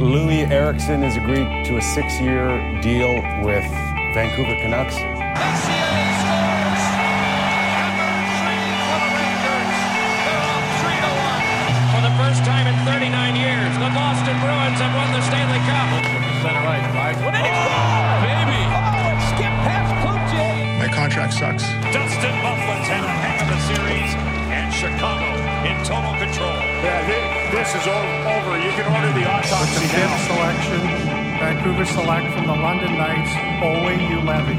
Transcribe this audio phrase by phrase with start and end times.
[0.00, 3.64] Louis Erickson has agreed to a six-year deal with
[4.14, 4.96] Vancouver Canucks.
[29.60, 30.80] With autopsy the fifth selection,
[31.38, 33.30] Vancouver select from the London Knights,
[33.62, 34.56] Olli Juolevi.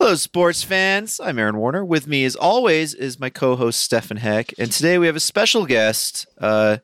[0.00, 1.20] Hello, sports fans.
[1.20, 1.84] I'm Aaron Warner.
[1.84, 5.66] With me, as always, is my co-host Stefan Heck, and today we have a special
[5.66, 6.78] guest, uh,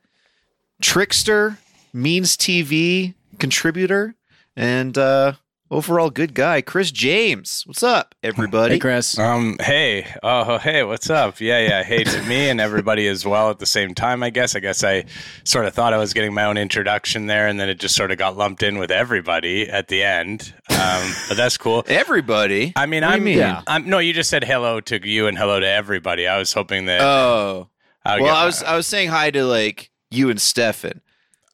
[0.83, 1.57] trickster,
[1.95, 4.15] means TV contributor,
[4.55, 5.33] and uh,
[5.71, 7.63] overall good guy, Chris James.
[7.67, 8.75] What's up, everybody?
[8.75, 9.19] Hey, Chris.
[9.19, 11.41] Um, hey, oh, hey, what's up?
[11.41, 14.55] Yeah, yeah, hey to me and everybody as well at the same time, I guess.
[14.55, 15.05] I guess I
[15.45, 18.11] sort of thought I was getting my own introduction there, and then it just sort
[18.11, 20.53] of got lumped in with everybody at the end.
[20.71, 21.85] Um, but that's cool.
[21.87, 22.73] Everybody.
[22.77, 23.39] I mean, What do you I'm, mean?
[23.39, 23.63] Yeah.
[23.67, 26.27] I'm, no, you just said hello to you and hello to everybody.
[26.27, 27.01] I was hoping that.
[27.01, 27.69] Oh,
[28.05, 31.01] I well, I was I was saying hi to like you and Stefan.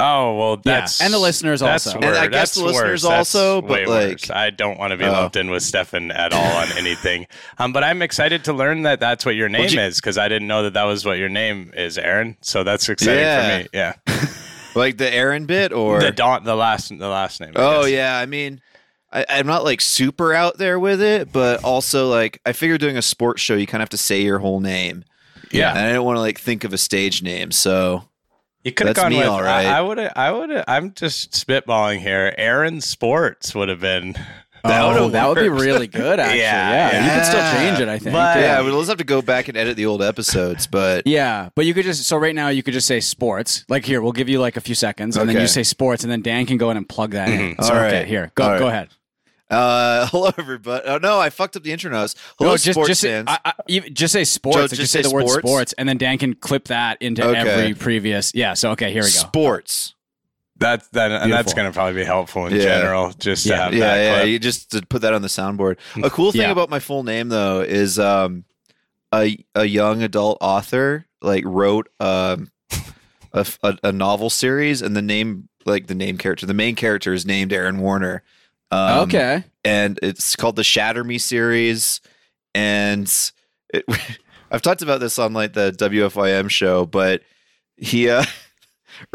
[0.00, 1.98] Oh well, Yeah, that's and the listeners that's also.
[1.98, 2.06] Worse.
[2.06, 3.02] And I guess That's the listeners worse.
[3.02, 4.30] That's also, but, way like- worse.
[4.30, 5.12] I don't want to be Oh.
[5.12, 7.26] lumped in with Stefan at all on anything.
[7.58, 10.28] Um, but I'm excited to learn that that's what your name you- is because I
[10.28, 12.36] didn't know that that was what your name is, Aaron.
[12.40, 13.58] So that's exciting Yeah.
[13.58, 13.68] for me.
[13.72, 13.92] Yeah,
[14.74, 17.52] Like the Aaron bit, or the don, the last, the last name.
[17.56, 17.90] I Oh guess.
[17.90, 18.60] yeah, I mean,
[19.12, 22.96] I, I'm not like super out there with it, but also like I figure doing
[22.96, 25.04] a sports show, you kind of have to say your whole name,
[25.50, 25.70] yeah.
[25.70, 28.04] and I didn't want to like think of a stage name, so
[28.64, 29.28] You could have That's gone me, with.
[29.28, 29.66] all right.
[29.66, 29.98] I, I would.
[29.98, 30.64] I would.
[30.68, 32.34] I'm just spitballing here.
[32.36, 34.14] Aaron Sports would have been.
[34.62, 36.40] That oh, would've that would be really good, actually.
[36.40, 38.12] Yeah, Yeah, you could still change it, I think.
[38.12, 41.48] But- yeah, we'll just have to go back and edit the old episodes, but Yeah,
[41.54, 43.64] but you could just so right now you could just say sports.
[43.70, 46.12] Like here, we'll give you like a few seconds, and then you say sports, and
[46.12, 47.40] then Dan can go in and plug that in.
[47.54, 47.62] Mm-hmm.
[47.62, 48.06] So, All okay, right.
[48.06, 48.58] here, go All right.
[48.58, 48.90] go ahead.
[49.50, 50.86] Uh, hello everybody.
[50.86, 52.14] Oh no, I fucked up the intro notes.
[52.38, 53.26] Hello, no, just sports just fans.
[53.28, 54.56] I, I, just say sports.
[54.56, 55.46] Joe, just just say say the word sports?
[55.46, 57.38] sports, and then Dan can clip that into Okay.
[57.38, 58.34] every previous.
[58.34, 58.54] Yeah.
[58.54, 59.10] So okay, here we go.
[59.10, 59.94] sports.
[60.56, 62.62] That's that, and that's going to probably be helpful in Yeah.
[62.62, 63.64] general, just to Yeah.
[63.64, 64.14] have Yeah, that yeah.
[64.18, 64.28] clip.
[64.28, 65.78] You just to put that on the soundboard.
[66.02, 66.50] A cool thing Yeah.
[66.50, 68.44] about my full name though is um,
[69.12, 72.50] a a young adult author like wrote um,
[73.32, 77.14] a, a a novel series, and the name like the name character, the main character
[77.14, 78.22] is named Aaron Warner.
[78.70, 79.44] Um, okay.
[79.64, 82.00] and it's called the Shatter Me series,
[82.54, 83.12] and
[83.74, 83.84] it,
[84.50, 87.22] I've talked about this on like the WFYM show, but
[87.76, 88.08] he.
[88.08, 88.24] Uh,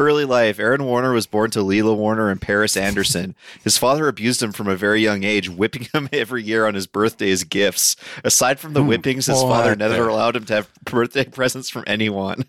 [0.00, 3.36] Early life, Aaron Warner was born to Leila Warner and Paris Anderson.
[3.62, 6.88] His father abused him from a very young age, whipping him every year on his
[6.88, 7.94] birthday as gifts.
[8.24, 11.84] Aside from the whippings, his father what never allowed him to have birthday presents from
[11.86, 12.46] anyone.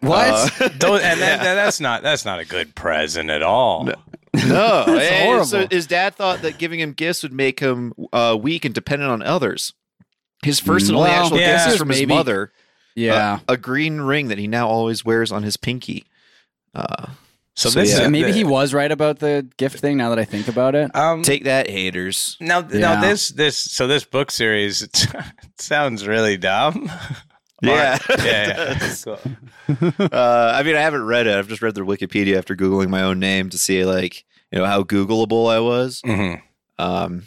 [0.00, 0.28] What?
[0.62, 3.84] Uh, Those- and that, that- that's not that's not a good present at all.
[3.84, 3.94] no,
[4.48, 5.44] That's And horrible.
[5.46, 9.10] So his dad thought that giving him gifts would make him uh, weak and dependent
[9.10, 9.72] on others.
[10.42, 11.52] His first and only Well, actual yeah.
[11.52, 12.52] gift is Here's from his maybe- mother.
[12.94, 13.38] yeah.
[13.48, 16.04] a green ring that he now always wears on his pinky.
[16.74, 17.06] Uh,
[17.56, 18.02] So, So, this yeah.
[18.04, 19.96] is Maybe he was right about the gift thing.
[19.96, 20.90] Now that I think about it.
[20.94, 22.36] Um, take that, haters.
[22.40, 22.80] now, Yeah.
[22.80, 25.06] now this this so this book series it,
[25.58, 26.90] sounds really dumb.
[27.62, 27.98] Yeah.
[28.18, 28.94] yeah, yeah.
[29.04, 29.18] Cool.
[30.12, 31.34] uh, I mean, I haven't read it.
[31.36, 34.66] I've just read their Wikipedia after googling my own name to see like you know
[34.66, 36.02] how Googleable I was.
[36.02, 36.42] Mhm.
[36.78, 37.22] Um.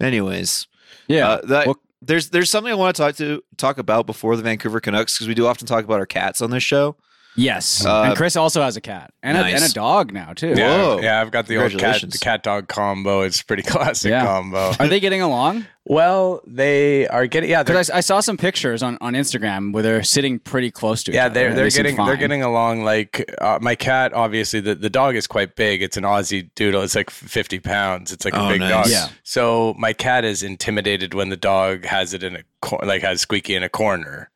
[0.00, 0.66] Anyways,
[1.08, 1.28] Yeah.
[1.28, 4.42] uh, that, Well- there's there's something I want to talk to talk about before the
[4.42, 6.96] Vancouver Canucks because we do often talk about our cats on this show.
[7.36, 7.84] yes.
[7.86, 10.54] uh, and Chris also has a cat and, a, and a dog now too.
[10.56, 11.00] Yeah, Whoa.
[11.00, 13.22] yeah, I've got the old cat the cat dog combo.
[13.22, 14.24] It's a pretty classic Yeah.
[14.26, 14.72] combo.
[14.78, 15.66] Are they getting along?
[15.88, 19.84] Well, they are getting yeah, Because I, I saw some pictures on, on Instagram where
[19.84, 21.34] they're sitting pretty close to each yeah, other.
[21.34, 22.82] they're they're they seem getting they're getting along.
[22.82, 25.82] Like uh, my cat, obviously the, the dog is quite big.
[25.82, 26.82] It's an Aussie doodle.
[26.82, 28.12] It's like fifty pounds.
[28.12, 28.70] It's like Oh, a big nice.
[28.70, 28.86] dog.
[28.88, 29.08] Yeah.
[29.22, 33.20] So my cat is intimidated when the dog has it in a cor- like has
[33.20, 34.30] Squeaky in a corner.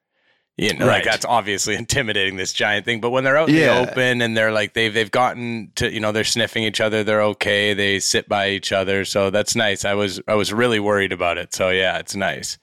[0.61, 0.97] You know, Right.
[0.97, 3.01] like that's obviously intimidating this giant thing.
[3.01, 3.83] But when they're out in Yeah.
[3.83, 7.03] the open and they're like they've they've gotten to you know they're sniffing each other,
[7.03, 7.73] they're okay.
[7.73, 9.85] They sit by each other, so that's nice.
[9.87, 11.55] I was I was really worried about it.
[11.55, 12.59] So yeah, it's nice.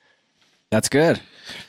[0.70, 1.20] That's good.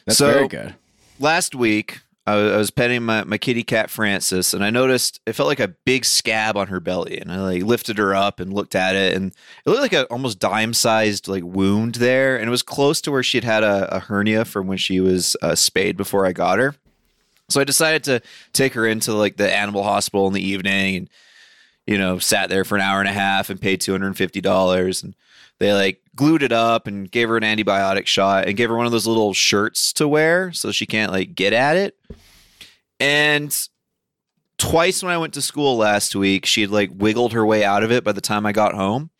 [0.04, 0.74] That's So- very good.
[1.18, 5.18] last week I was, I was petting my, my kitty cat Francis, and I noticed
[5.24, 8.38] it felt like a big scab on her belly, and I like lifted her up
[8.38, 9.32] and looked at it, and
[9.64, 13.10] it looked like a almost dime sized like wound there, and it was close to
[13.10, 16.58] where she'd had a, a hernia from when she was uh, spayed before I got
[16.58, 16.74] her.
[17.48, 18.20] So I decided to
[18.52, 21.10] take her into like the animal hospital in the evening, and
[21.86, 24.18] you know sat there for an hour and a half and paid two hundred and
[24.18, 25.14] fifty dollars, and
[25.60, 28.86] they like glued it up and gave her an antibiotic shot and gave her one
[28.86, 31.96] of those little shirts to wear so she can't like get at it.
[32.98, 33.56] And
[34.58, 37.84] twice when I went to school last week, she had like wiggled her way out
[37.84, 39.10] of it by the time I got home.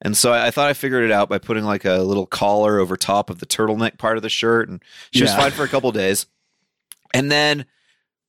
[0.00, 2.78] And so I, I thought I figured it out by putting like a little collar
[2.78, 4.68] over top of the turtleneck part of the shirt.
[4.68, 4.80] And
[5.10, 6.26] she was fine for a couple days.
[7.12, 7.66] And then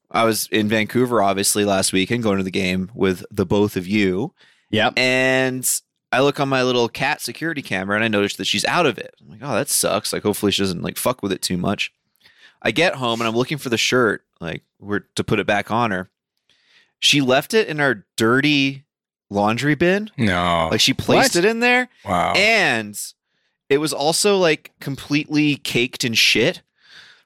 [0.09, 3.85] I was in Vancouver, obviously, last weekend going to the game with the both of
[3.85, 4.33] you.
[4.71, 4.97] Yep.
[4.97, 5.81] And
[6.11, 8.97] I look on my little cat security camera and I notice that she's out of
[8.97, 9.15] it.
[9.21, 10.13] I'm like, oh, that sucks.
[10.13, 11.91] Like, hopefully she doesn't like fuck with it too much.
[12.61, 15.69] I get home and I'm looking for the shirt, like, we're to put it back
[15.71, 16.09] on her.
[16.99, 18.85] She left it in our dirty
[19.29, 20.09] laundry bin.
[20.17, 20.69] No.
[20.71, 21.43] Like, she placed What?
[21.43, 21.89] it in there.
[22.05, 22.33] wow.
[22.35, 22.97] And
[23.69, 26.61] it was also like completely caked in shit.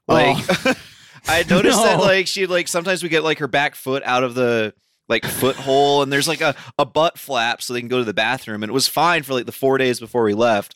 [0.08, 0.74] Like, oh.
[1.28, 4.34] I noticed that like she like sometimes we get like her back foot out of
[4.36, 4.74] the
[5.10, 8.06] like foot hole and there's like a, a butt flap so they can go to
[8.06, 10.76] the bathroom and it was fine for like the four days before we left.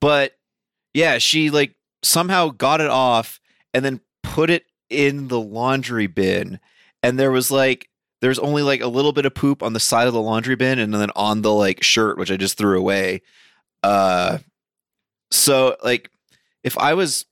[0.00, 0.36] But
[0.94, 3.38] yeah she like somehow got it off
[3.74, 6.58] and then put it in the laundry bin.
[7.02, 7.88] And there was like
[8.22, 10.78] there's only like a little bit of poop on the side of the laundry bin
[10.78, 13.20] and then on the like shirt which i just threw away.
[13.82, 14.38] Uh
[15.30, 16.10] so like
[16.64, 17.26] if i was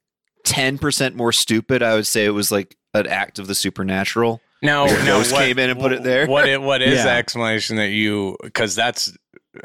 [0.44, 4.84] 10% more stupid i would say it was like an act of the supernatural No,
[4.84, 5.18] Like a no.
[5.18, 6.26] ghost came in and put it there?
[6.26, 6.48] What?
[6.48, 7.04] It, what is Yeah.
[7.04, 8.36] the explanation that you?
[8.42, 9.12] Because that's.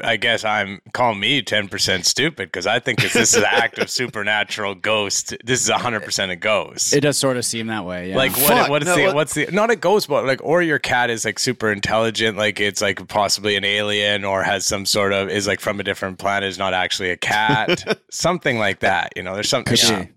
[0.00, 3.78] I guess I'm call me ten percent stupid because I think this is an act
[3.78, 5.36] of supernatural ghost.
[5.44, 6.94] This is hundred percent a ghost.
[6.94, 8.10] It does sort of seem that way.
[8.10, 8.16] Yeah.
[8.16, 8.46] Like what?
[8.48, 9.02] Fuck, what is no, the?
[9.06, 9.46] what- What's the?
[9.52, 13.06] Not a ghost, but like, or your cat is like super intelligent, like it's like
[13.08, 16.58] possibly an alien, or has some sort of is like from a different planet, is
[16.58, 19.12] not actually a cat, something like that.
[19.14, 19.76] You know, there's something.
[19.76, 20.02] Could yeah.
[20.04, 20.08] she?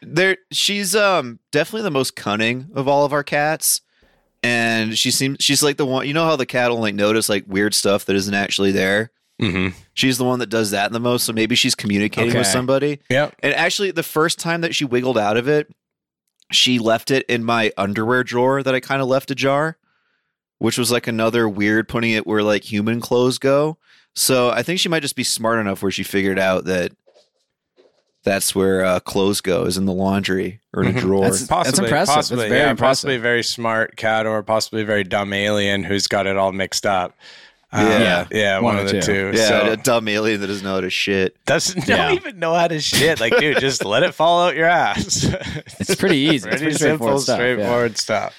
[0.00, 3.80] there she's um definitely the most cunning of all of our cats
[4.42, 7.28] and she seems she's like the one you know how the cat will like notice
[7.28, 9.72] like weird stuff that isn't actually there Mhm.
[9.94, 13.36] she's the one that does that the most so maybe she's communicating with somebody Yep.
[13.42, 15.70] and actually the first time that she wiggled out of it
[16.50, 19.76] she left it in my underwear drawer that i kind of left ajar
[20.58, 23.76] which was like another weird putting it where like human clothes go
[24.14, 26.92] so i think she might just be smart enough where she figured out that
[28.28, 31.00] that's where uh, clothes go is in the laundry or in a Mhm.
[31.00, 32.06] drawer That's- Possibly, impressive.
[32.14, 32.90] That's Possibly, very yeah, impressive.
[32.90, 36.52] Possibly a very smart cat, or possibly a very dumb alien who's got it all
[36.52, 37.16] mixed up.
[37.72, 38.26] Uh, Yeah.
[38.30, 39.32] yeah, one, One of the two.
[39.32, 39.38] two.
[39.38, 41.36] Yeah, so a dumb alien that doesn't know how to shit.
[41.46, 42.08] doesn't Yeah.
[42.08, 43.20] don't even know how to shit.
[43.20, 45.26] Like, dude, just let it fall out your ass.
[45.80, 46.34] It's pretty easy.
[46.36, 47.54] It's pretty, pretty simple, straightforward stuff, yeah.
[47.54, 48.34] straightforward stuff.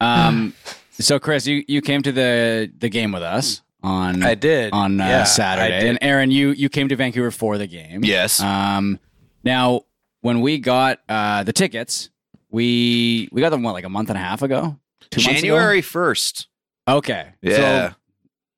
[0.00, 0.54] Um,
[0.98, 5.00] so Chris, you, you came to the the game with us on I did on
[5.00, 5.88] uh, Yeah, I Saturday, did.
[5.90, 8.04] and Aaron, you you came to Vancouver for the game.
[8.04, 8.40] Yes.
[8.40, 8.98] Um,
[9.44, 9.82] now
[10.20, 12.10] when we got uh the tickets,
[12.50, 14.78] we we got them what like a month and a half ago,
[15.10, 15.20] two?
[15.20, 16.48] January first.
[16.86, 17.56] Okay, Yeah.
[17.90, 17.94] so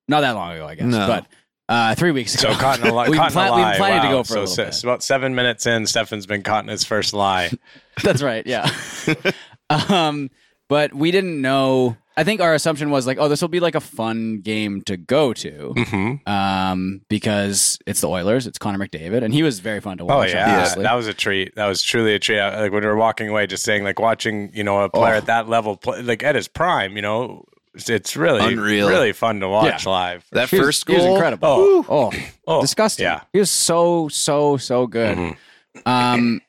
[0.08, 1.06] not that long ago, I guess, No.
[1.06, 1.26] but
[1.68, 2.42] uh, three weeks ago.
[2.42, 2.58] So ago.
[2.58, 3.76] caught in a, li- We've caught in pla- a we've lie.
[3.76, 4.84] planned to go for a so little se- bit.
[4.84, 7.50] about seven minutes in, Stefan's been caught in his first lie.
[8.02, 8.46] That's right.
[8.46, 8.68] Yeah.
[9.70, 10.30] um,
[10.68, 11.96] but we didn't know.
[12.16, 14.96] I think our assumption was like, oh, this will be like a fun game to
[14.96, 19.80] go to, hmm um, because it's the Oilers, it's Connor McDavid, and he was very
[19.80, 20.14] fun to watch.
[20.14, 20.30] Oh watch.
[20.30, 20.82] yeah, obviously.
[20.84, 21.54] that was a treat.
[21.56, 22.38] That was truly a treat.
[22.38, 25.14] I- Like when we were walking away, just saying, like watching, you know, a player
[25.14, 25.18] Oh.
[25.18, 27.44] at that level, play, like at his prime, you know,
[27.74, 28.88] it's, it's really Unreal.
[28.88, 29.90] really fun to watch Yeah.
[29.90, 30.24] live.
[30.30, 31.14] That He was- first he was goal.
[31.16, 31.48] incredible.
[31.48, 31.86] Oh.
[31.88, 32.12] Oh,
[32.46, 33.04] Oh, disgusting.
[33.06, 33.22] yeah.
[33.32, 35.18] he was so so so good.
[35.18, 35.36] Mhm.
[35.84, 36.40] Um,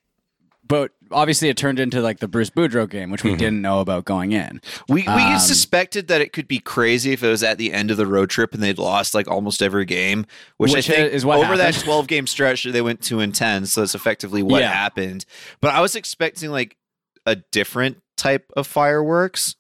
[0.68, 3.38] but obviously it turned into like the Bruce Boudreau game, which we Mm-hmm.
[3.40, 4.62] didn't know about going in.
[4.88, 7.90] We we Um, suspected that it could be crazy if it was at the end
[7.90, 10.26] of the road trip and they'd lost like almost every game,
[10.58, 13.34] which, Which I think is what over that twelve game stretch they went two and
[13.34, 14.72] ten, so that's effectively what Yeah.
[14.72, 15.26] happened.
[15.62, 16.78] But I was expecting like
[17.26, 19.56] a different type of fireworks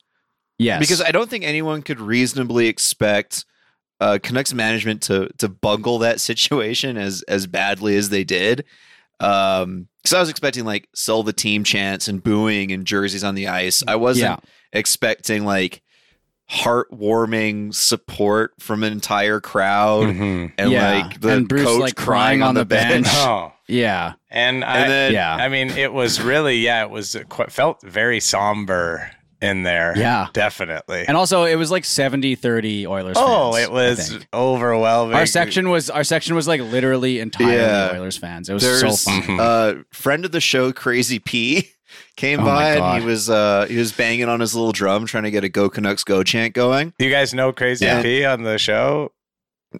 [0.58, 3.44] Yes, because I don't think anyone could reasonably expect
[4.00, 8.64] uh, Canucks management to to bungle that situation as as badly as they did.
[9.20, 13.34] Um, because I was expecting like sell the team chants and booing and jerseys on
[13.36, 13.82] the ice.
[13.88, 14.40] I wasn't
[14.72, 15.82] expecting like
[16.52, 20.52] heartwarming support from an entire crowd Mhm.
[20.58, 20.92] and Yeah.
[20.92, 23.08] like the And Bruce, coach like, crying on the bench.
[23.10, 23.52] Oh.
[23.68, 25.36] yeah, And, I, And then Yeah.
[25.36, 29.10] I mean, it was really, yeah, it was quite, felt very somber
[29.46, 29.94] in there.
[29.98, 30.28] Yeah.
[30.34, 31.06] definitely.
[31.08, 33.16] and also it was like 70-30 Oilers.
[33.20, 35.16] oh, fans, it was overwhelming.
[35.16, 37.92] Our section was our section was like literally entirely Yeah.
[37.94, 38.50] Oilers fans.
[38.50, 39.40] It was There's so fun.
[39.40, 41.70] uh friend of the show, Crazy P,
[42.18, 45.24] came Oh by and he was uh he was banging on his little drum trying
[45.24, 46.94] to get a Go Canucks Go chant going.
[47.00, 48.02] You guys know Crazy Yeah.
[48.02, 49.12] P on the show?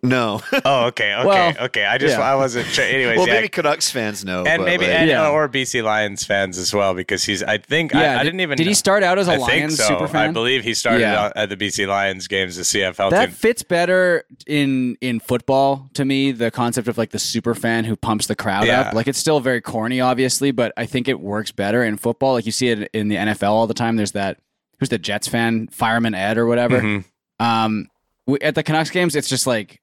[0.04, 0.42] No.
[0.66, 1.86] Oh, okay, okay, Well, okay.
[1.86, 2.24] I just yeah.
[2.32, 2.84] I wasn't sure.
[2.86, 4.44] Anyways, well, yeah, maybe Canucks fans know.
[4.46, 5.30] and but, maybe like- and, Yeah.
[5.30, 7.44] or BC Lions fans as well because he's.
[7.44, 8.58] I think Yeah, I, I did- didn't even.
[8.58, 9.88] did he start out as a I think Lions so.
[9.88, 10.30] super fan?
[10.30, 11.26] I believe he started Yeah.
[11.26, 13.36] out at the BC Lions games, the CFL That team.
[13.36, 16.32] fits better in in football to me.
[16.32, 18.82] The concept of like the super fan who pumps the crowd Yeah.
[18.82, 18.94] up.
[18.94, 22.34] Like it's still very corny, obviously, but I think it works better in football.
[22.34, 23.96] Like you see it in the NFL all the time.
[23.98, 24.40] There's that
[24.80, 26.82] who's the Jets fan, Fireman Ed or whatever.
[26.82, 27.04] Mhm.
[27.40, 27.88] Um,
[28.28, 29.80] we, at the Canucks games, it's just like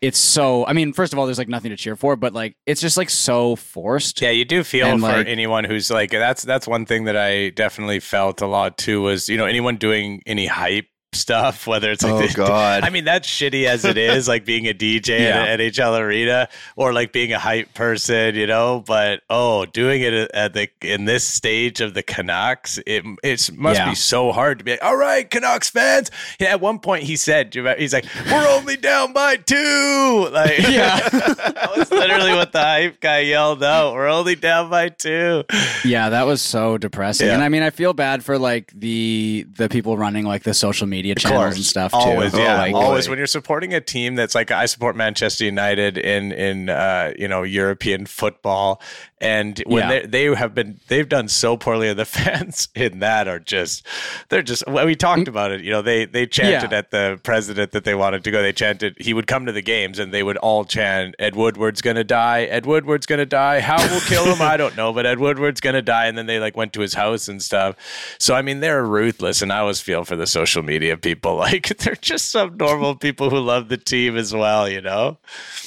[0.00, 0.66] it's so.
[0.66, 2.96] I mean, first of all, there's like nothing to cheer for, but like it's just
[2.96, 4.20] like so forced.
[4.20, 7.16] Yeah, you do feel And, for like- anyone who's like that's that's one thing that
[7.16, 11.90] I definitely felt a lot too was you know anyone doing any hype stuff whether
[11.90, 12.82] it's like Oh, the- God.
[12.84, 15.44] I mean that's shitty as it is like being a DJ Yeah.
[15.44, 20.02] at an NHL arena or like being a hype person you know but oh doing
[20.02, 23.88] it at the in this stage of the Canucks it it must Yeah.
[23.90, 27.16] be so hard to be like all right Canucks fans yeah, at one point he
[27.16, 31.08] said do you remember- he's like we're only down by two like Yeah.
[31.08, 35.44] that was literally what the hype guy yelled out we're only down by two
[35.84, 37.26] Yeah, that was so depressing.
[37.28, 37.34] Yeah.
[37.34, 40.86] And I mean, I feel bad for like the the people running like the social
[40.86, 41.98] media channels and stuff too.
[41.98, 43.06] Always, yeah, Like, always.
[43.06, 43.10] boy.
[43.12, 47.28] When you're supporting a team that's like I support Manchester United in in uh, you
[47.28, 48.80] know European football,
[49.24, 50.00] and when Yeah.
[50.00, 53.86] they they have been they've done so poorly, and the fans in that are just
[54.28, 54.66] they're just.
[54.66, 55.62] Well, we talked about it.
[55.62, 56.70] You know, they they chanted.
[56.72, 56.78] Yeah.
[56.78, 58.42] at the president that they wanted to go.
[58.42, 61.80] They chanted he would come to the games, and they would all chant Ed Woodward's
[61.80, 62.42] gonna die.
[62.44, 63.60] Ed Woodward's gonna die.
[63.60, 64.42] How will kill him?
[64.42, 66.06] I don't know, but Ed Woodward's gonna die.
[66.06, 67.76] And then they like went to his house and stuff.
[68.18, 71.34] So I mean, they're ruthless, and I always feel for the social media people.
[71.44, 74.68] Like they're just some normal people who love the team as well.
[74.68, 75.18] You know?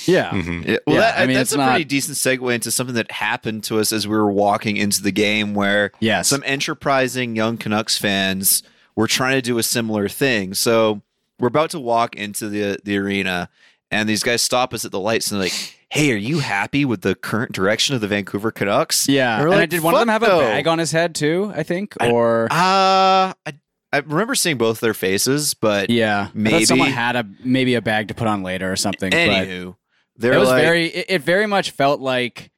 [0.05, 0.31] yeah.
[0.31, 0.69] Mm-hmm.
[0.69, 2.95] Yeah, well, Yeah, that, I mean, that's it's a not- pretty decent segue into something
[2.95, 6.27] that happened to us as we were walking into the game, where Yes.
[6.27, 8.63] some enterprising young Canucks fans
[8.95, 10.53] were trying to do a similar thing.
[10.53, 11.01] So
[11.39, 13.49] we're about to walk into the the arena,
[13.91, 16.83] and these guys stop us at the lights and they're like, "Hey, are you happy
[16.85, 19.41] with the current direction of the Vancouver Canucks?" Yeah.
[19.41, 21.51] And I did one of them "Fuck have a no." bag on his head too,
[21.55, 21.95] I think?
[21.99, 23.53] I- Or Uh, I,
[23.93, 26.27] I remember seeing both their faces, but yeah.
[26.27, 29.11] I maybe- someone had a maybe a bag to put on later or something.
[29.11, 29.75] but anywho,
[30.17, 32.49] they're it was like, very it, it very much felt like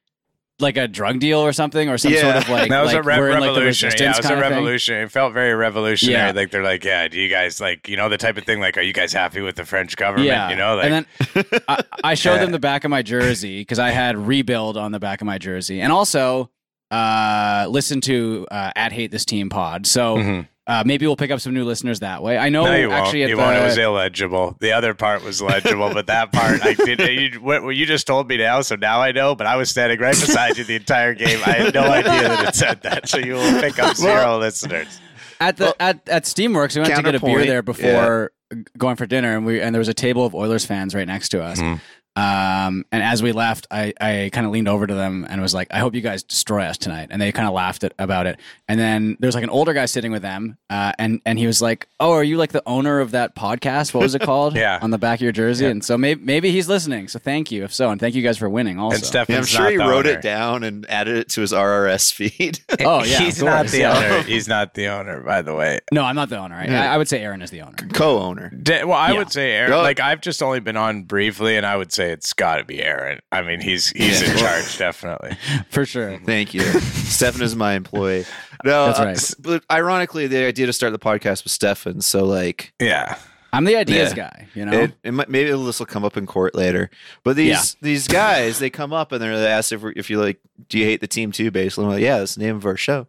[0.60, 2.20] like a drug deal or something or some Yeah.
[2.20, 4.36] sort of like that was like a re- we're in, like, yeah, it was a
[4.36, 4.94] revolution.
[4.96, 6.28] It felt very revolutionary.
[6.28, 6.32] Yeah.
[6.32, 8.60] Like they're like, yeah, do you guys like you know the type of thing?
[8.60, 10.26] Like, are you guys happy with the French government?
[10.28, 12.40] Yeah, You know, like and then I, I showed Yeah.
[12.42, 15.38] them the back of my jersey because I had rebuild on the back of my
[15.38, 16.50] jersey, and also
[16.90, 19.86] uh, listen to uh, at hate this team pod.
[19.86, 20.48] So Mhm.
[20.70, 22.38] Uh, maybe we'll pick up some new listeners that way.
[22.38, 23.00] I know No, you won't.
[23.02, 23.56] actually at you the won't.
[23.58, 24.56] It was illegible.
[24.60, 27.00] The other part was legible, but that part I did.
[27.10, 29.34] You, what, what you just told me now, so now I know.
[29.34, 31.40] But I was standing right beside you the entire game.
[31.44, 33.08] I had no idea that it said that.
[33.08, 35.00] So you will pick up zero listeners.
[35.40, 38.32] at the at at Steamworks, we went to get a beer there before
[38.78, 41.30] going for dinner, and we and there was a table of Oilers fans right next
[41.30, 41.60] to us.
[41.60, 41.80] Mhm.
[42.16, 45.54] Um, and as we left, I, I kind of leaned over to them and was
[45.54, 48.26] like, "I hope you guys destroy us tonight." And they kind of laughed at, about
[48.26, 48.38] it.
[48.68, 51.62] And then there's like an older guy sitting with them, uh, and and he was
[51.62, 53.94] like, "Oh, are you like the owner of that podcast?
[53.94, 54.56] What was it called?
[54.56, 54.78] Yeah.
[54.82, 55.70] on the back of your jersey." Yeah.
[55.70, 57.06] And so maybe maybe he's listening.
[57.08, 58.78] So thank you if so, and thank you guys for winning.
[58.80, 60.18] Also, And Stefan's Yeah, I'm sure not he the wrote owner.
[60.18, 62.58] it down and added it to his RSS feed.
[62.82, 64.22] Oh yeah, he's not the owner.
[64.30, 65.80] He's not the owner, by the way.
[65.92, 66.54] No, I'm not the owner.
[66.56, 66.92] I, Yeah.
[66.92, 67.76] I would say Aaron is the owner.
[67.92, 68.50] Co-owner.
[68.66, 69.18] Well, I Yeah.
[69.18, 69.72] would say Aaron.
[69.82, 72.82] Like I've just only been on briefly, and I would say it's got to be
[72.82, 73.20] Aaron.
[73.32, 75.36] I mean, he's he's in charge, definitely.
[75.70, 76.18] For sure.
[76.24, 76.62] Thank you.
[76.62, 78.24] Stefan is my employee.
[78.64, 79.16] No, That's uh, right.
[79.16, 82.00] s- but ironically, the idea to start the podcast was Stefan.
[82.00, 83.16] So, like, Yeah.
[83.52, 84.28] I'm the ideas Yeah.
[84.30, 84.78] guy, you know?
[84.82, 86.88] it, it might, maybe this will come up in court later.
[87.24, 87.62] But these Yeah.
[87.82, 90.38] these guys, they come up and they're they ask if, we're- if you like,
[90.68, 91.50] do you hate the team too?
[91.50, 93.08] Basically, I'm like, yeah, that's the name of our show.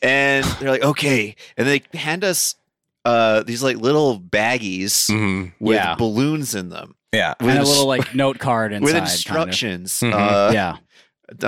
[0.00, 2.54] And they're like, okay, and they hand us
[3.04, 5.96] uh these like little baggies hmm with Yeah.
[5.96, 7.34] balloons in them Yeah.
[7.40, 8.84] with and a little like note card inside.
[8.84, 9.10] with kind of.
[9.12, 9.92] instructions.
[10.00, 10.12] Mhm.
[10.14, 10.76] Uh, yeah.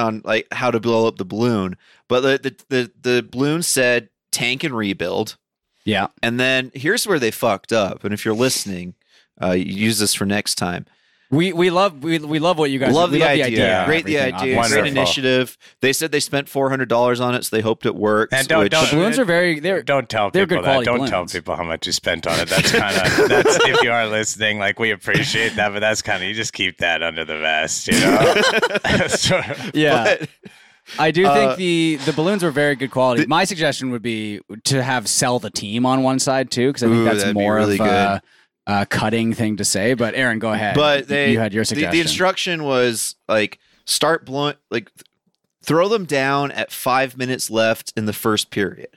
[0.00, 1.76] on like how to blow up the balloon.
[2.08, 5.36] But the the the, the balloon said tank and rebuild.
[5.84, 6.08] Yeah.
[6.22, 8.04] And then here's where they fucked up.
[8.04, 8.94] And if you're listening,
[9.42, 10.86] uh, you use this for next time.
[11.34, 13.44] We we love we, we love what you guys love we the love idea.
[13.44, 13.80] the idea.
[13.80, 14.56] of Great the everything, idea.
[14.56, 14.70] obviously.
[14.72, 14.98] Great Wonderful.
[15.02, 15.58] initiative.
[15.80, 18.32] They said they spent four hundred dollars on it, so they hoped it works.
[18.32, 20.84] And don't- which- don't- The balloons are very they're Don't tell They're people good that.
[20.84, 22.48] Don't tell people how much you spent on it.
[22.48, 26.22] That's kind of that's if you are listening, like we appreciate that, but that's kind
[26.22, 29.06] of you just keep that under the vest, you know.
[29.08, 29.70] Sort of.
[29.74, 30.16] yeah.
[30.18, 30.28] but-
[30.98, 33.24] I do Uh, think the the balloons were very good quality.
[33.26, 36.86] My suggestion would be to have sell the team on one side too, because I
[36.88, 38.22] think Ooh, that's that'd be more really of a,
[38.66, 39.94] a cutting thing to say.
[39.94, 40.74] But Aaron, go ahead.
[40.74, 41.92] but they you had your the, suggestion.
[41.92, 45.04] the instruction was like start blowing like th-
[45.62, 48.88] throw them down at five minutes left in the first period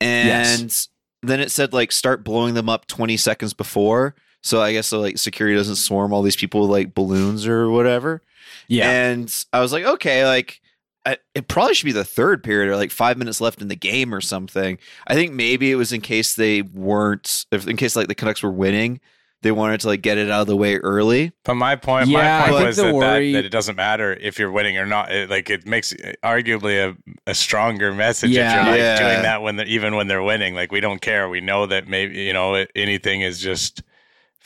[0.00, 0.88] and
[1.22, 5.00] then it said like start blowing them up 20 seconds before So I guess so
[5.00, 8.22] like security doesn't swarm all these people with like balloons or whatever.
[8.68, 8.90] Yeah.
[8.90, 10.60] And I was like, okay, like
[11.34, 14.14] it probably should be the third period or like five minutes left in the game
[14.14, 14.78] or something.
[15.06, 18.42] I think maybe it was in case they weren't, if in case like the Canucks
[18.42, 19.00] were winning,
[19.42, 21.30] they wanted to like get it out of the way early.
[21.44, 23.76] But my point, Yeah, my I point think was that, worry- that, that it doesn't
[23.76, 25.12] matter if you're winning or not.
[25.12, 25.92] It, like it makes
[26.24, 26.96] arguably a,
[27.30, 28.48] a stronger message Yeah.
[28.50, 28.98] if you're like Yeah.
[29.10, 30.54] doing that when they're, even when they're winning.
[30.54, 31.28] Like we don't care.
[31.28, 33.82] We know that maybe you know anything is just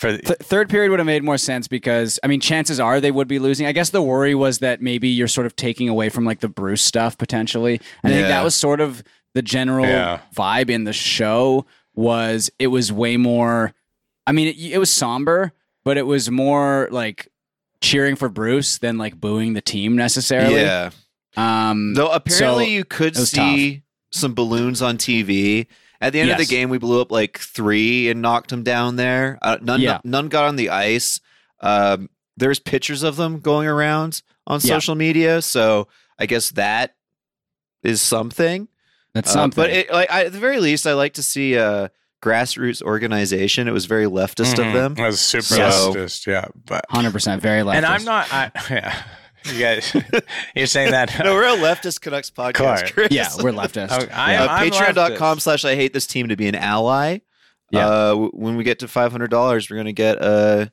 [0.00, 0.16] for.
[0.16, 3.28] Th- third period would have made more sense because I mean, chances are they would
[3.28, 3.66] be losing.
[3.66, 6.48] I guess the worry was that maybe you're sort of taking away from like the
[6.48, 7.80] Bruce stuff potentially.
[8.02, 9.02] And I think that was sort of
[9.34, 10.20] the general Yeah.
[10.34, 13.74] vibe in the show was it was way more.
[14.26, 15.52] I mean, it, it was somber,
[15.84, 17.28] but it was more like
[17.80, 20.56] cheering for Bruce than like booing the team necessarily.
[20.60, 20.90] Yeah.
[21.36, 25.66] Um, Though apparently so you could see some balloons on TV.
[26.00, 28.96] At the end of the game, we blew up like three and knocked them down
[28.96, 29.38] there.
[29.42, 30.00] Uh, none, Yeah.
[30.04, 31.20] none got on the ice.
[31.60, 34.74] Um, there's pictures of them going around on Yeah.
[34.76, 35.88] social media, so
[36.18, 36.94] I guess that
[37.82, 38.68] is something.
[39.12, 39.62] that's Uh, something.
[39.62, 41.90] but it, like I, at the very least, I like to see a
[42.22, 43.66] grassroots organization.
[43.66, 44.68] It was very leftist Mhm.
[44.68, 44.94] of them.
[44.96, 46.44] It was super So- leftist, yeah.
[46.66, 47.74] But Hundred percent, very leftist.
[47.74, 48.32] and I'm not.
[48.32, 48.94] I, yeah,
[49.44, 49.94] you guys,
[50.54, 51.18] you're saying that.
[51.22, 52.92] No, we're a leftist Canucks podcast.
[52.92, 53.08] Chris.
[53.10, 53.88] Yeah, we're leftist.
[53.90, 54.44] Oh, I Yeah.
[54.44, 57.18] uh, patreon.com slash i hate this team to be an ally
[57.70, 57.86] Yeah.
[57.88, 60.72] uh, w- when we get to $500 we're going to get a,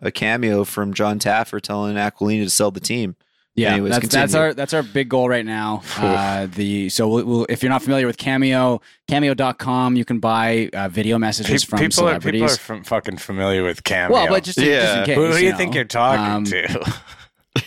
[0.00, 3.16] a cameo from jon taffer telling Aquilini to sell the team
[3.54, 5.80] Yeah, Anyways, that's that's our that's our big goal right now.
[5.96, 10.68] Uh, the so we'll, we'll, if you're not familiar with Cameo, Cameo.com, you can buy
[10.74, 14.12] uh, video messages Pe- from people are people are from fucking familiar with Cameo.
[14.12, 15.04] well, but just, in- just in Yeah.
[15.06, 15.14] case.
[15.16, 15.56] who, who do you know.
[15.56, 16.92] think you're talking Um, to?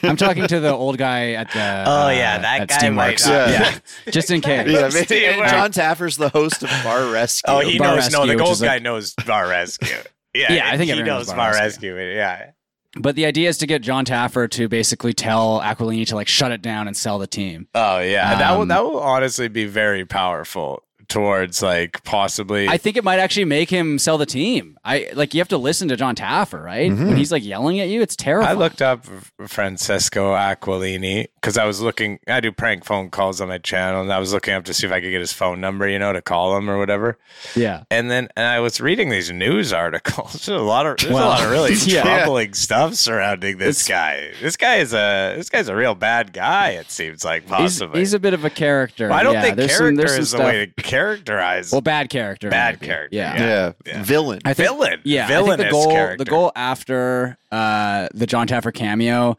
[0.03, 1.83] I'm talking to the old guy at the.
[1.87, 3.27] Oh, uh, yeah, that at guy might Steamworks.
[3.29, 3.79] not- Yeah.
[4.11, 4.67] just in case.
[4.69, 8.11] yeah, Steve, maybe, and jon taffer's the host of bar rescue Oh, he Bar knows.
[8.11, 9.87] no, the which gold is like- guy knows Bar Rescue.
[10.33, 11.97] Yeah, Yeah, I think he knows knows Bar Bar Rescue.
[11.97, 12.51] Yeah,
[12.99, 16.51] But the idea is to get Jon Taffer to basically tell Aquilini to like shut
[16.51, 17.67] it down and sell the team.
[17.73, 22.67] Oh yeah, that will Um, that will honestly be very powerful towards like possibly.
[22.69, 24.77] I think it might actually make him sell the team.
[24.85, 26.89] I like you have to listen to Jon Taffer, right?
[26.91, 27.07] Mm-hmm.
[27.07, 28.47] When he's like yelling at you, it's terrible.
[28.47, 29.05] I looked up
[29.47, 32.19] Francesco Aquilini because I was looking.
[32.27, 34.85] I do prank phone calls on my channel, and I was looking up to see
[34.87, 37.17] if I could get his phone number, you know, to call him or whatever.
[37.55, 37.83] yeah.
[37.89, 40.45] And then and I was reading these news articles.
[40.45, 42.03] There's a lot of there's Well, a lot of really yeah.
[42.03, 44.31] troubling stuff surrounding this It's- guy.
[44.41, 46.69] This guy is a this guy's a real bad guy.
[46.71, 47.99] It seems like He's, possibly.
[47.99, 49.09] he's a bit of a character.
[49.09, 51.71] Well, I don't Yeah, think character some, there's some is the way to characterize.
[51.71, 52.49] Well, bad character.
[52.49, 52.87] Bad maybe.
[52.87, 53.37] character, Yeah.
[53.39, 53.71] yeah.
[53.85, 54.03] Yeah.
[54.03, 55.01] villain I think, Villain.
[55.03, 55.25] Yeah.
[55.25, 56.23] I the goal, character.
[56.23, 59.37] the goal after uh, the Jon Taffer cameo.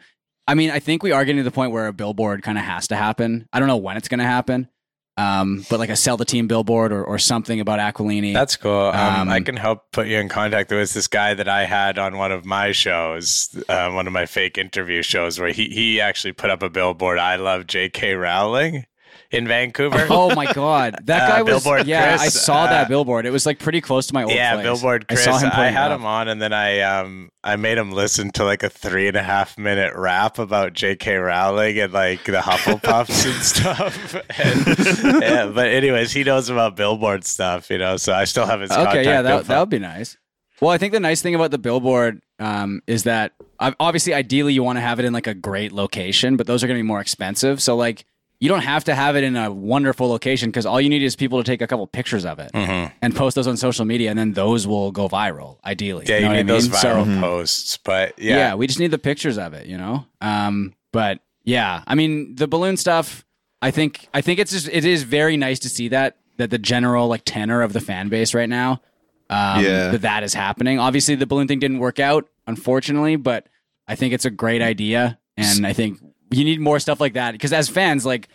[0.49, 2.64] I mean, I think we are getting to the point where a billboard kind of
[2.64, 3.49] has to happen.
[3.53, 4.68] I don't know when it's going to happen,
[5.16, 8.33] um, but like a sell the team billboard or, or something about Aquilini.
[8.33, 8.87] That's cool.
[8.87, 10.68] Um, Um, I can help put you in contact.
[10.68, 14.12] There was this guy that I had on one of my shows, uh, one of
[14.12, 17.18] my fake interview shows, where he he actually put up a billboard.
[17.18, 18.14] I love J.K.
[18.14, 18.87] Rowling
[19.31, 20.07] in Vancouver.
[20.11, 21.62] Oh my god, that Uh, guy was.
[21.62, 23.27] Billboard yeah, Chris, I saw uh, that billboard.
[23.27, 24.64] It was like pretty close to my old yeah, place.
[24.64, 25.27] Billboard Chris.
[25.27, 25.51] I saw him.
[25.53, 28.69] I, had him on, and then I um I made him listen to like a
[28.71, 31.16] three and a half minute rap about J.K.
[31.16, 34.14] Rowling and like the Hufflepuffs and stuff.
[34.14, 37.97] And, yeah, but anyways, he knows about Billboard stuff, you know.
[37.97, 40.16] So I still have his Okay, yeah, that that would be nice.
[40.61, 44.53] Well, I think the nice thing about the billboard um, is that uh, obviously, ideally,
[44.53, 46.83] you want to have it in like a great location, but those are going to
[46.83, 47.62] be more expensive.
[47.62, 48.05] So, like,
[48.40, 51.14] you don't have to have it in a wonderful location because all you need is
[51.14, 52.90] people to take a couple pictures of it Mhm.
[53.03, 55.59] and post those on social media, and then those will go viral.
[55.64, 56.79] Ideally, Yeah, you, know I need those mean?
[56.81, 58.37] So- viral posts, but yeah.
[58.37, 60.07] yeah, we just need the pictures of it, you know.
[60.20, 63.24] Um, but yeah, I mean the balloon stuff.
[63.62, 66.59] I think I think it's just it is very nice to see that that the
[66.59, 68.81] general like tenor of the fan base right now.
[69.29, 69.90] Um, Yeah.
[69.92, 70.79] that that is happening.
[70.79, 73.46] Obviously, the balloon thing didn't work out, unfortunately, but
[73.87, 75.98] I think it's a great idea, and I think
[76.31, 78.29] you need more stuff like that because as fans, like.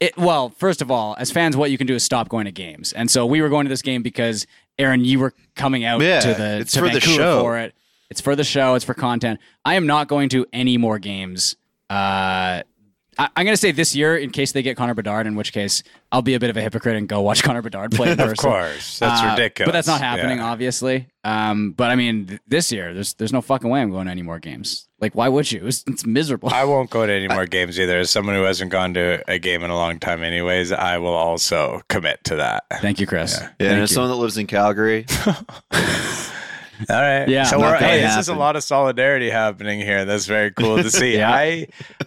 [0.00, 2.50] It, well, first of all, as fans, what you can do is stop going to
[2.50, 6.00] games, and so we were going to this game because Aaron, you were coming out
[6.00, 7.40] Yeah, to the it's to for the show.
[7.40, 7.72] for it.
[8.10, 8.74] It's for the show.
[8.74, 9.38] It's for content.
[9.64, 11.54] I am not going to any more games.
[11.88, 12.62] Uh,
[13.18, 15.52] I, I'm going to say this year in case they get Connor Bedard, in which
[15.52, 18.16] case I'll be a bit of a hypocrite and go watch Connor Bedard play in
[18.18, 18.32] person.
[18.32, 19.66] of course, that's Uh, ridiculous.
[19.68, 20.46] But that's not happening, Yeah.
[20.46, 21.08] obviously.
[21.24, 24.10] Um, but I mean, th- this year, there's there's no fucking way I'm going to
[24.10, 24.88] any more games.
[25.00, 25.66] Like, why would you?
[25.66, 26.48] It's, it's miserable.
[26.50, 27.98] I won't go to any more games either.
[27.98, 31.12] As someone who hasn't gone to a game in a long time, anyways, I will
[31.14, 32.64] also commit to that.
[32.80, 33.34] Thank you, Chris.
[33.38, 35.06] yeah Thank and as someone that lives in calgary
[36.88, 37.28] All right.
[37.28, 40.04] Yeah, So we're, hey, this is a lot of solidarity happening here.
[40.04, 41.12] That's very cool to see.
[41.22, 41.30] Yeah.
[41.30, 41.66] I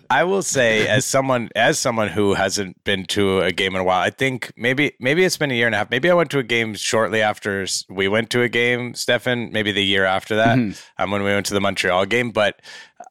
[0.10, 3.84] I will say as someone as someone who hasn't been to a game in a
[3.84, 5.90] while, I think maybe maybe it's been a year and a half.
[5.92, 9.72] Maybe I went to a game shortly after we went to a game, Stefan, maybe
[9.72, 10.58] the year after that,
[10.98, 12.32] um, when we went to the Montreal game.
[12.32, 12.62] But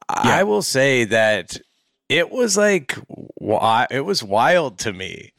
[0.09, 1.59] I will say that
[2.09, 2.99] it was like
[3.91, 5.33] it was wild to me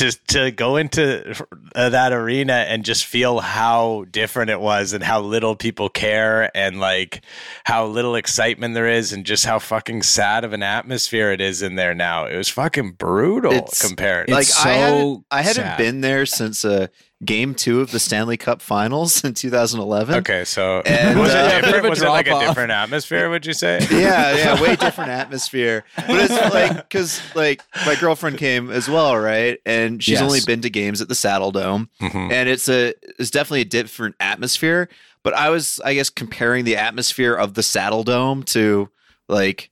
[0.00, 1.34] to to go into
[1.74, 6.50] uh, that arena and just feel how different it was and how little people care
[6.56, 7.22] and like
[7.64, 11.62] how little excitement there is and just how fucking sad of an atmosphere it is
[11.62, 12.24] in there now.
[12.26, 14.28] It was fucking brutal It's- compared.
[14.30, 15.78] It's like I hadn't, I hadn't sad.
[15.78, 16.88] been there since uh,
[17.24, 20.14] game two of the Stanley Cup Finals in 2011.
[20.16, 21.88] okay, so And, was uh, it different?
[21.90, 23.28] Was it like a different atmosphere?
[23.28, 23.78] Would you say?
[23.90, 25.84] yeah, yeah, way different atmosphere.
[25.96, 29.58] But it's like because like my girlfriend came as well, right?
[29.66, 30.22] And she's Yes.
[30.22, 32.32] only been to games at the Saddledome, Mhm.
[32.32, 34.88] and it's a it's definitely a different atmosphere.
[35.22, 38.88] But I was, I guess, comparing the atmosphere of the Saddledome to
[39.28, 39.68] like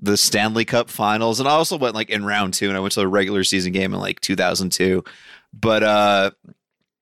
[0.00, 2.92] the Stanley Cup Finals, and I also went like in round two, and I went
[2.94, 5.04] to a regular season game in like 2002.
[5.52, 6.30] But uh,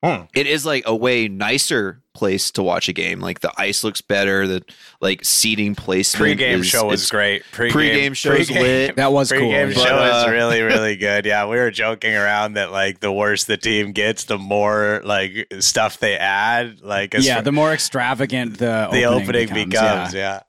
[0.04, 0.24] Hmm.
[0.34, 3.18] it is like a way nicer place to watch a game.
[3.20, 4.62] Like the ice looks better, the
[5.00, 6.20] like seating placement.
[6.20, 7.42] Pre-game is- show was it's- great.
[7.50, 8.96] Pre-game, Pre-game show's pre-game- lit.
[8.96, 9.38] That was cool.
[9.40, 9.74] Pre-game yeah.
[9.74, 11.24] show But, is uh, really, really good.
[11.24, 15.46] Yeah, we were joking around that like the worse the team gets, the more like
[15.60, 16.82] stuff they add.
[16.82, 19.70] Like as yeah, far- the more extravagant the the opening, opening becomes.
[19.70, 20.14] becomes.
[20.14, 20.20] yeah.
[20.20, 20.40] yeah.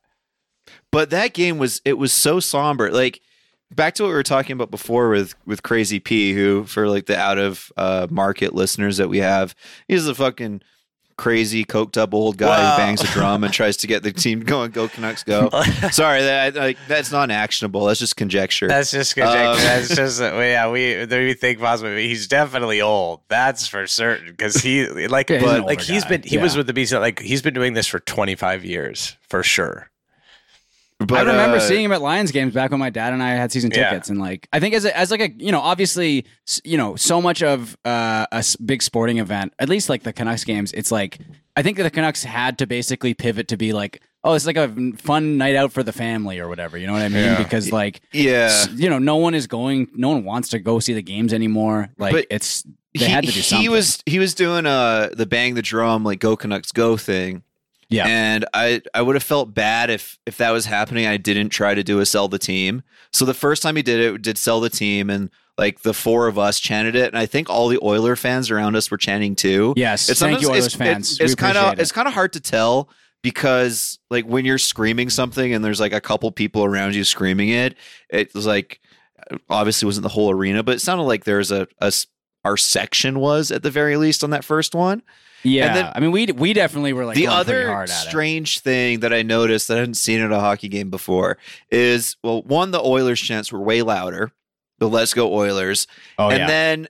[0.92, 2.92] But that game was it was so somber.
[2.92, 3.22] Like
[3.74, 7.06] back to what we were talking about before with with Crazy P, who for like
[7.06, 9.56] the out of uh, market listeners that we have,
[9.88, 10.62] he's a fucking
[11.18, 12.72] crazy coked up old guy Wow.
[12.74, 14.70] who bangs a drum and tries to get the team going.
[14.70, 15.50] Go Canucks, go!
[15.92, 17.86] Sorry, that like that's not actionable.
[17.86, 18.68] That's just conjecture.
[18.68, 19.50] That's just conjecture.
[19.50, 20.70] Um, That's just uh, yeah.
[20.70, 23.22] We we think possibly he's definitely old.
[23.30, 26.10] That's for certain because he like Yeah, he's an like older he's guy.
[26.18, 29.18] been he was with the Beast like he's been doing this for twenty five years
[29.28, 29.90] for sure.
[31.00, 33.30] But, I remember uh, seeing him at Lions games back when my dad and I
[33.32, 33.90] had season Yeah.
[33.90, 36.26] tickets, and like I think as a, as like a you know obviously
[36.64, 40.44] you know so much of uh, a big sporting event, at least like the Canucks
[40.44, 41.20] games, it's like
[41.56, 44.68] I think the Canucks had to basically pivot to be like oh it's like a
[44.98, 47.24] fun night out for the family or whatever, you know what I mean?
[47.24, 47.38] Yeah.
[47.38, 50.94] Because like Yeah, you know no one is going, no one wants to go see
[50.94, 51.90] the games anymore.
[51.98, 52.64] Like But it's
[52.98, 53.62] they had to do something.
[53.62, 57.44] He was he was doing uh the bang the drum like go Canucks go thing.
[57.90, 58.06] Yeah.
[58.08, 61.06] And I I would have felt bad if if that was happening.
[61.06, 62.84] I didn't try to do a sell the team.
[63.14, 65.94] So the first time he did it, we did sell the team, and like the
[65.94, 68.98] four of us chanted it, and I think all the Oiler fans around us were
[68.98, 69.74] chanting too.
[69.78, 71.12] Yes, It's thank you, Oilers it's, fans.
[71.14, 71.80] It's, it's kind of it.
[71.80, 72.90] it's kind of hard to tell
[73.24, 77.50] because like when you're screaming something and there's like a couple people around you screaming
[77.50, 77.76] it,
[78.10, 78.80] it was like
[79.50, 82.08] obviously wasn't the whole arena, but it sounded like there's a, a s-
[82.46, 85.02] our section was at the very least on that first one.
[85.44, 85.74] Yeah.
[85.74, 88.10] then- I mean we we definitely were like the other hard at it.
[88.10, 91.38] strange thing that I noticed that I hadn't seen at a hockey game before
[91.72, 94.32] is well, one, the Oilers chants were way louder.
[94.80, 95.88] The "Let's Go Oilers,"
[96.20, 96.48] Oh and yeah.
[96.48, 96.88] then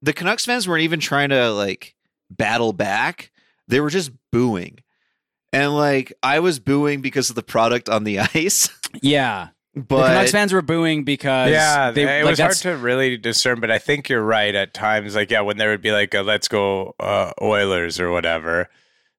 [0.00, 1.94] the Canucks fans weren't even trying to like
[2.30, 3.30] battle back;
[3.66, 4.78] they were just booing.
[5.52, 8.68] And like I was booing because of the product on the ice,
[9.02, 9.48] yeah.
[9.80, 13.16] The but Canucks fans were booing because yeah, they, it like, was hard to really
[13.16, 15.14] discern, but I think you're right at times.
[15.14, 18.68] Like, yeah, when there would be like a "Let's go uh, Oilers" or whatever,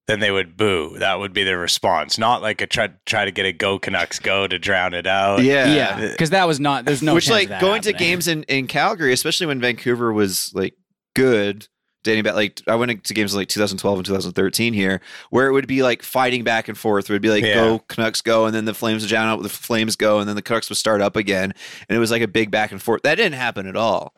[0.07, 0.97] then they would boo.
[0.97, 4.19] That would be their response, not like a try try to get a "Go Canucks
[4.19, 5.43] go" to drown it out.
[5.43, 6.85] yeah, yeah, because that was not.
[6.85, 10.11] There's no which like of that going to games in in Calgary, especially when Vancouver
[10.11, 10.75] was like
[11.15, 11.67] good.
[12.03, 15.51] Dating back, like I went to games in, like 2012 and 2013 here, where it
[15.51, 17.09] would be like fighting back and forth.
[17.09, 17.55] It would be like Yeah.
[17.55, 20.37] go Canucks go, and then the Flames would down out, the Flames go, and then
[20.37, 21.53] the Canucks would start up again,
[21.89, 23.01] and it was like a big back and forth.
[23.03, 24.13] That didn't happen at all.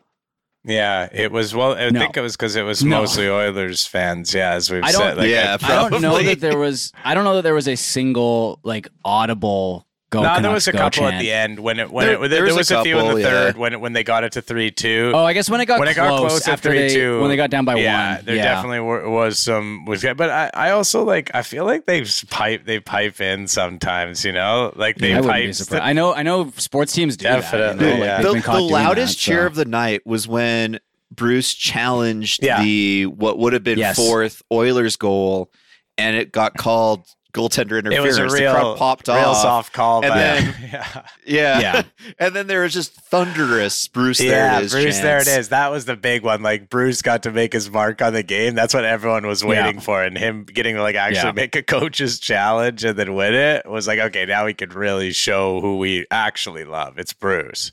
[0.64, 1.56] Yeah, it was.
[1.56, 1.98] Well, I No.
[1.98, 3.00] think it was because it was No.
[3.00, 4.32] mostly Oilers fans.
[4.32, 5.16] Yeah, as we've I don't- said.
[5.16, 6.92] Like, Yeah, I don't know that there was.
[7.04, 10.22] I don't know that there was a single like audible go.
[10.22, 11.14] no, there was a couple chant.
[11.16, 12.96] at the end when it when There- it, there, there was was, a a, few
[12.98, 13.28] in couple, the yeah.
[13.28, 15.10] third when when they got it to three two.
[15.14, 16.94] Oh, I guess when it got when it close, got close to after three they,
[16.94, 18.24] two, when they got down by yeah, one.
[18.26, 18.44] there yeah.
[18.54, 19.84] definitely were, was some.
[19.86, 21.30] Was, good, but I, I also like.
[21.34, 24.24] I feel like they pipe they pipe in sometimes.
[24.24, 25.54] You know, like they I wouldn't be pipe.
[25.54, 25.82] surprised.
[25.82, 26.14] I know.
[26.14, 26.52] I know.
[26.56, 27.84] Sports teams do Definitely, that.
[27.84, 28.00] You know?
[28.00, 28.16] like, yeah.
[28.22, 29.46] they've the been the loudest that, cheer so.
[29.46, 30.78] of the night was when
[31.10, 32.62] Bruce challenged Yeah.
[32.62, 33.96] the what would have been Yes.
[33.96, 35.50] fourth Oilers goal,
[35.98, 38.18] and it got called goaltender interference.
[38.18, 39.36] it was a the real crowd popped real off.
[39.42, 40.04] soft call.
[40.04, 41.60] And by- then- yeah, Yeah.
[41.60, 41.82] Yeah.
[42.18, 44.72] and then there was just thunderous Bruce there yeah, it is.
[44.72, 44.98] Bruce.
[45.00, 45.38] There it chants.
[45.38, 45.48] is.
[45.48, 46.42] That was the big one.
[46.42, 48.54] Like Bruce got to make his mark on the game.
[48.54, 49.80] That's what everyone was waiting Yeah.
[49.80, 51.32] for, and him getting to like actually Yeah.
[51.32, 55.12] make a coach's challenge and then win it was like, okay, now we could really
[55.12, 56.98] show who we actually love.
[56.98, 57.72] It's Bruce.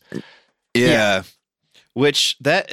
[0.73, 1.23] Yeah.
[1.93, 2.71] Which that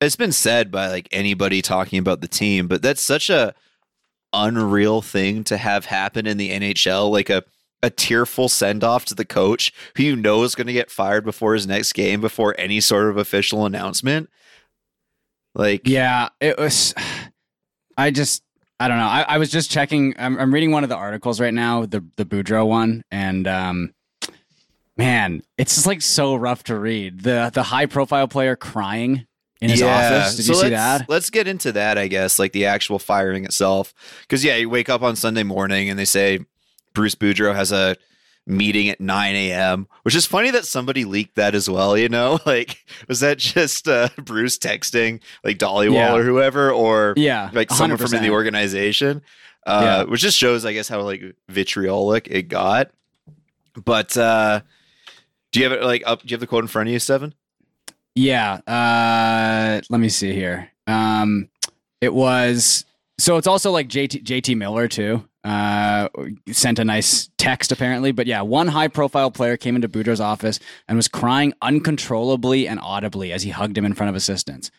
[0.00, 3.54] it's been said by like anybody talking about the team, but that's such a
[4.36, 7.44] unreal thing to have happen in the NHL, like a
[7.82, 11.24] a tearful send off to the coach who you know is going to get fired
[11.24, 14.28] before his next game, before any sort of official announcement.
[15.54, 16.94] Like, Yeah, it was.
[17.98, 18.42] I just,
[18.78, 19.06] I don't know.
[19.06, 20.14] I, I was just checking.
[20.18, 23.94] I'm, I'm reading one of the articles right now, the the Boudreau one, and um,
[24.98, 27.20] man, it's just like so rough to read.
[27.20, 29.26] The the high profile player crying
[29.60, 30.36] in his office.
[30.36, 31.08] Did so you see let's, that?
[31.08, 33.94] Let's get into that, I guess, like the actual firing itself.
[34.22, 36.40] Because yeah, you wake up on Sunday morning and they say
[36.94, 37.96] Bruce Boudreau has a
[38.46, 41.96] meeting at 9 a.m., which is funny that somebody leaked that as well.
[41.98, 46.14] You know, like was that just uh, Bruce texting like Dhaliwal Yeah.
[46.14, 48.20] or whoever, or Yeah, like someone from 100%.
[48.22, 49.22] the organization?
[49.66, 50.02] Uh, Yeah.
[50.04, 52.90] Which just shows, I guess, how like vitriolic it got.
[53.74, 54.60] But uh,
[55.52, 56.20] do you have it like up?
[56.22, 57.34] Do you have the quote in front of you, Steven?
[58.16, 58.54] Yeah.
[58.66, 60.70] Uh, let me see here.
[60.86, 61.48] Um,
[62.00, 62.84] it was
[63.18, 65.26] so it's also like JT JT Miller too.
[65.44, 66.08] Uh,
[66.50, 70.58] sent a nice text apparently, but yeah, one high profile player came into Boudreau's office
[70.88, 74.72] and was crying uncontrollably and audibly as he hugged him in front of assistants.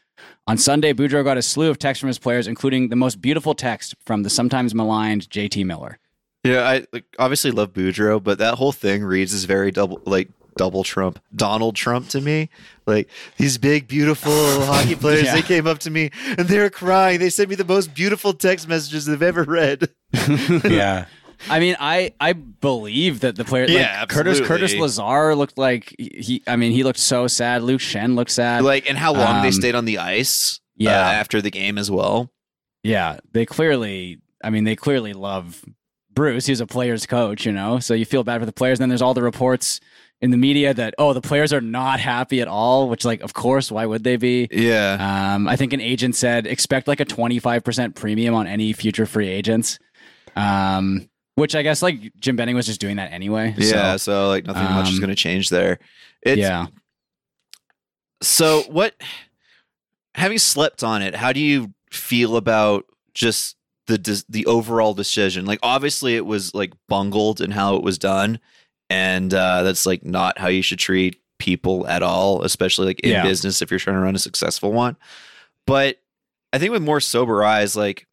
[0.45, 3.53] On Sunday, Boudreau got a slew of texts from his players, including the most beautiful
[3.53, 5.99] text from the sometimes maligned JT Miller.
[6.43, 10.29] Yeah, I like, obviously love Boudreau, but that whole thing reads as very double like
[10.57, 12.49] double Trump, Donald Trump to me.
[12.85, 14.31] Like these big, beautiful
[14.65, 15.35] hockey players, Yeah.
[15.35, 17.19] they came up to me and they were crying.
[17.19, 19.89] They sent me the most beautiful text messages they've ever read.
[20.65, 21.05] yeah.
[21.49, 24.79] I mean, I I believe that the player, Yeah, like Curtis Curtis absolutely.
[24.81, 26.41] Lazar looked like he.
[26.47, 27.61] I mean, he looked so sad.
[27.61, 28.63] Luke Schenn looked sad.
[28.63, 30.59] like, and how long they Um, stayed on the ice.
[30.79, 30.99] uh, yeah.
[31.11, 32.31] after the game as well.
[32.83, 34.19] Yeah, they clearly.
[34.43, 35.63] I mean, they clearly love
[36.11, 36.47] Bruce.
[36.47, 37.77] He's a player's coach, you know.
[37.79, 38.79] So you feel bad for the players.
[38.79, 39.79] And Then there's all the reports
[40.21, 42.89] in the media that oh, the players are not happy at all.
[42.89, 44.47] Which, like, of course, why would they be?
[44.51, 49.05] Yeah, Um, I think an agent said expect like a 25% premium on any future
[49.05, 49.79] free agents.
[50.35, 53.53] Um, which I guess like Jim Benning was just doing that anyway.
[53.57, 53.91] yeah.
[53.93, 55.77] So, So, like nothing much is um, going to change there.
[56.23, 56.67] It's, yeah.
[58.21, 58.95] So what?
[60.15, 65.45] Having slept on it, how do you feel about just the the overall decision?
[65.45, 68.39] Like, obviously, it was like bungled in how it was done,
[68.89, 73.11] and uh, that's like not how you should treat people at all, especially like in
[73.11, 73.23] Yeah.
[73.23, 74.95] business if you're trying to run a successful one.
[75.65, 75.97] But
[76.53, 78.07] I think with more sober eyes, like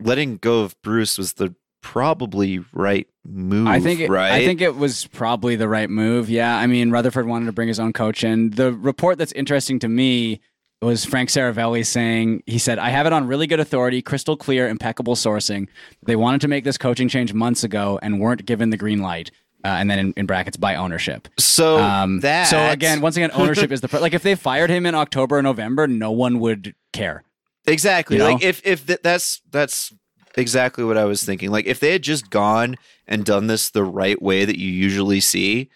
[0.00, 3.66] letting go of Bruce was the probably right move.
[3.68, 4.32] I think it, right.
[4.32, 6.30] I think it was probably the right move.
[6.30, 8.50] Yeah, I mean Rutherford wanted to bring his own coach in.
[8.50, 10.40] The report that's interesting to me
[10.80, 14.68] was Frank Seravalli saying he said I have it on really good authority, crystal clear,
[14.68, 15.68] impeccable sourcing.
[16.06, 19.30] They wanted to make this coaching change months ago and weren't given the green light.
[19.64, 21.26] Uh, and then in, in brackets by ownership.
[21.38, 21.78] so.
[21.78, 24.84] Um, that so again, once again, ownership is the pr- like if they fired him
[24.84, 27.24] in October or November, no one would care.
[27.66, 28.16] Exactly.
[28.16, 28.32] You know?
[28.32, 29.92] Like if if th- that's that's
[30.36, 31.50] exactly what I was thinking.
[31.50, 35.20] Like if they had just gone and done this the right way that you usually
[35.20, 35.70] see,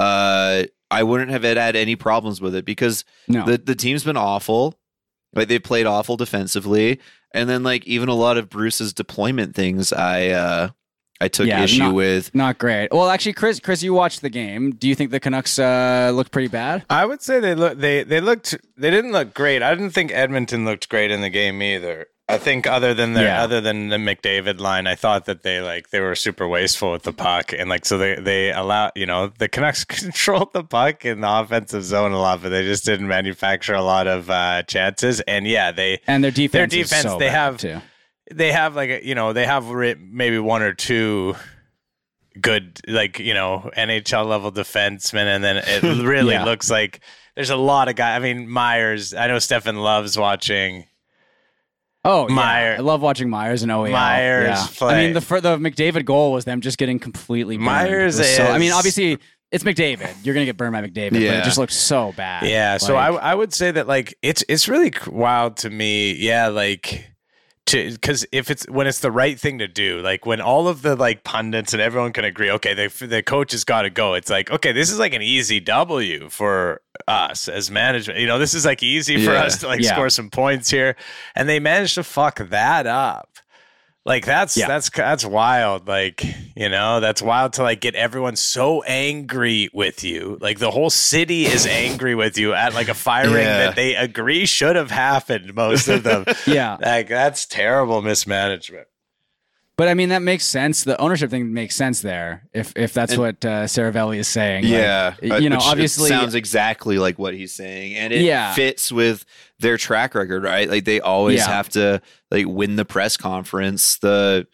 [0.00, 4.16] uh I wouldn't have had any problems with it because No, the the team's been
[4.16, 4.78] awful.
[5.34, 6.98] Like they played awful defensively,
[7.32, 10.68] and then like even a lot of Bruce's deployment things, I uh
[11.20, 12.34] I took Yeah, issue not- with.
[12.34, 12.92] not great.
[12.92, 14.70] Well, actually, Chris, Chris, you watched the game.
[14.72, 16.84] Do you think the Canucks uh, looked pretty bad?
[16.88, 19.62] I would say they look they they looked they didn't look great.
[19.62, 22.06] I didn't think Edmonton looked great in the game either.
[22.30, 23.42] I think other than their Yeah.
[23.42, 27.02] other than the McDavid line, I thought that they like they were super wasteful with
[27.04, 31.04] the puck and like so they they allow you know the Canucks controlled the puck
[31.06, 34.62] in the offensive zone a lot, but they just didn't manufacture a lot of uh,
[34.64, 35.20] chances.
[35.22, 37.80] And yeah, they And their defense, Their is defense, so they bad, have- too.
[38.32, 41.34] They have like a, you know they have maybe one or two
[42.40, 46.44] good like you know NHL level defensemen, and then it really Yeah.
[46.44, 47.00] looks like
[47.34, 48.16] there's a lot of guys.
[48.16, 49.14] I mean Myers.
[49.14, 50.84] I know Stefan loves watching.
[52.04, 52.76] Oh, yeah.
[52.78, 53.90] I love watching Myers and OEL.
[53.90, 54.66] Myers yeah.
[54.76, 54.94] play.
[54.94, 57.66] I mean, the the McDavid goal was them just getting completely burned.
[57.66, 59.18] Myers so, I mean, obviously,
[59.50, 60.14] it's McDavid.
[60.24, 61.40] You're gonna get burned by McDavid, but Yeah.
[61.40, 62.46] it just looks so bad.
[62.46, 66.12] Yeah, so I I would say that like it's it's really wild to me.
[66.14, 67.10] Yeah, like
[67.68, 70.82] to because if it's when it's the right thing to do, like when all of
[70.82, 74.14] the like pundits and everyone can agree, okay, the the coach has got to go.
[74.14, 78.18] It's like okay, this is like an easy W for us as management.
[78.20, 79.44] You know, this is like easy for Yeah.
[79.44, 79.92] us to like Yeah.
[79.94, 80.96] score some points here,
[81.34, 83.30] and they managed to fuck that up.
[84.08, 84.68] Like that's Yeah.
[84.68, 85.86] that's that's wild.
[85.86, 86.24] Like
[86.56, 90.38] you know, that's wild to like get everyone so angry with you.
[90.40, 93.58] Like the whole city is angry with you at like a firing Yeah.
[93.66, 95.54] that they agree should have happened.
[95.54, 96.24] Most of them.
[96.46, 96.78] yeah.
[96.80, 98.86] like that's terrible mismanagement.
[99.78, 100.82] But I mean, that makes sense.
[100.82, 102.42] The ownership thing makes sense there.
[102.52, 104.64] If if that's And- what uh, Seravalli is saying.
[104.64, 108.52] Yeah, uh, you know, obviously, sounds exactly like what he's saying, and it Yeah.
[108.54, 109.24] fits with
[109.60, 110.68] their track record, right?
[110.68, 111.46] Like they always Yeah.
[111.46, 113.98] have to like win the press conference.
[113.98, 114.48] The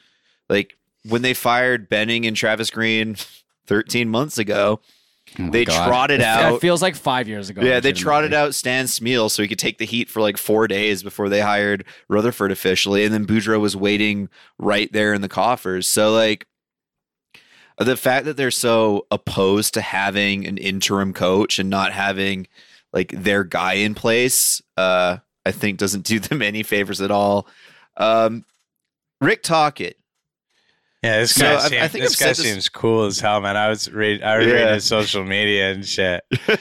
[0.50, 0.76] like
[1.08, 3.16] when they fired Benning and Travis Green
[3.66, 4.80] 13 months ago,
[5.38, 5.87] Oh they God.
[5.88, 6.55] trotted It- out.
[6.55, 7.62] It feels like five years ago.
[7.62, 10.68] yeah, they trotted out Stan Smyl so he could take the heat for like four
[10.68, 15.29] days before they hired Rutherford officially, and then Boudreau was waiting right there in the
[15.29, 15.87] coffers.
[15.87, 16.47] So like
[17.79, 22.47] the fact that they're so opposed to having an interim coach and not having
[22.92, 27.49] like their guy in place, uh, I think doesn't do them any favors at all.
[27.97, 28.44] Um,
[29.20, 29.97] Rick Tocchet.
[31.05, 33.21] Yeah, this So, guy, I- I seems, think this guy said this- seems cool as
[33.21, 33.57] hell, man.
[33.57, 34.53] I was read, I was Yeah.
[34.55, 36.23] reading his social media and shit.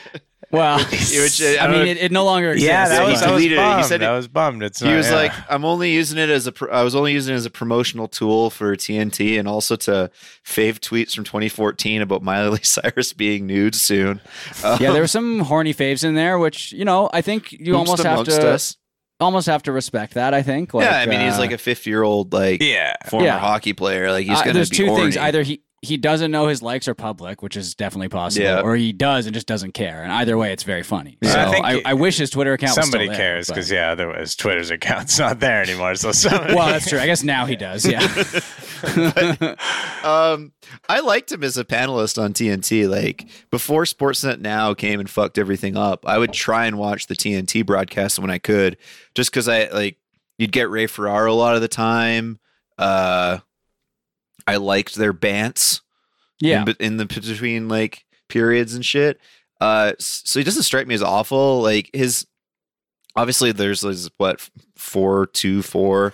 [0.52, 2.68] Well, Which, I I mean, it, it no longer exists.
[2.68, 3.78] yeah, that he was, I was deleted it.
[3.78, 4.62] He said it- I was bummed.
[4.62, 5.16] It's he not, was yeah.
[5.16, 6.52] like, "I'm only using it as a.
[6.52, 10.12] Pr- I was only using it as a promotional tool for TNT, and also to
[10.46, 14.22] fave tweets from 2014 about Miley Cyrus being nude soon."
[14.64, 17.76] Um, yeah, there were some horny faves in there, which you know, I think you
[17.76, 18.78] almost have to us.
[19.24, 20.34] Almost have to respect that.
[20.34, 20.74] I think.
[20.74, 22.94] Like, yeah, I mean, he's uh, like a 50 year old like yeah.
[23.10, 23.40] former Yeah.
[23.40, 24.12] hockey player.
[24.12, 25.04] Like he's uh, gonna there's be two horny.
[25.04, 25.18] things.
[25.18, 28.62] Either he he doesn't know his likes are public, which is definitely possible, Yeah.
[28.62, 30.02] or he does and just doesn't care.
[30.02, 31.18] And either way, it's very funny.
[31.22, 31.32] Yeah.
[31.34, 33.92] So I think I, I wish his Twitter account was Somebody there, cares because yeah,
[33.92, 35.94] otherwise Twitter's account's not there anymore.
[35.96, 37.00] So somebody, well, that's true.
[37.00, 37.86] I guess now he does.
[37.86, 38.00] Yeah.
[40.04, 40.54] um,
[40.90, 42.88] I liked him as a panelist on TNT.
[42.90, 47.16] Like before Sportsnet Now came and fucked everything up, I would try and watch the
[47.16, 48.78] TNT broadcast when I could,
[49.16, 49.98] just because I like
[50.38, 52.40] you'd get Ray Ferraro a lot of the time.
[52.78, 53.40] Uh,
[54.48, 55.82] I liked their bants.
[56.40, 56.64] yeah.
[56.68, 59.20] in, in the between like periods and shit.
[59.62, 61.62] Uh, so he doesn't strike me as awful.
[61.62, 62.28] Like his,
[63.16, 66.14] obviously there's this what four two four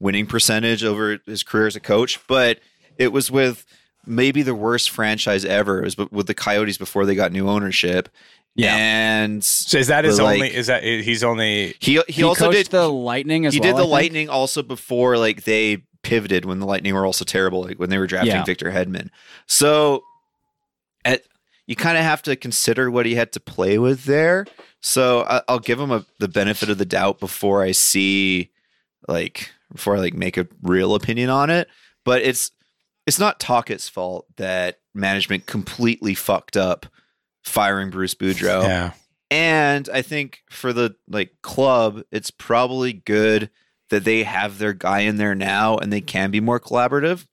[0.00, 2.58] winning percentage over his career as a coach, but
[2.96, 3.64] it was with
[4.06, 5.78] maybe the worst franchise ever.
[5.80, 8.08] It was with the Coyotes before they got new ownership.
[8.56, 8.74] Yeah.
[8.76, 10.54] and So is that his like- only?
[10.54, 11.74] Is that he's only?
[11.78, 13.68] he he, He, also did the Lightning as he well.
[13.68, 13.92] did the I think.
[13.92, 17.98] Lightning also before like they pivoted when the Lightning were also terrible, like when they
[17.98, 18.44] were drafting Yeah.
[18.44, 19.10] Victor Hedman.
[19.46, 20.02] So
[21.04, 21.22] at
[21.66, 24.46] you kind of have to consider what he had to play with there.
[24.80, 28.50] So I, I'll give him a, the benefit of the doubt before I see
[29.06, 31.68] like before I like make a real opinion on it.
[32.04, 32.52] But it's
[33.06, 36.86] it's not Tocchet's fault that management completely fucked up
[37.44, 38.62] firing Bruce Boudreau.
[38.62, 38.92] Yeah.
[39.30, 43.50] And I think for the like club, it's probably good
[43.90, 47.26] that they have their guy in there now and they can be more collaborative.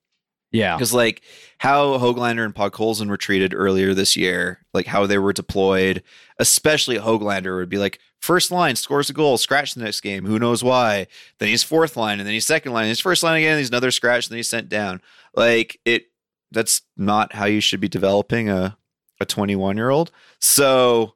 [0.52, 0.76] Yeah.
[0.76, 1.22] Because like
[1.58, 6.02] how Hoglander and Podkolzin were treated earlier this year, like how they were deployed,
[6.40, 10.40] especially Hoglander would be like first line scores a goal, scratch the next game, who
[10.40, 11.08] knows why.
[11.40, 13.70] Then he's fourth line, and then he's second line, and he's first line again, he's
[13.70, 15.02] another scratch, and then he's sent down.
[15.36, 16.06] Like it,
[16.52, 18.78] that's not how you should be developing a
[19.20, 20.12] a 21 year old.
[20.40, 21.16] So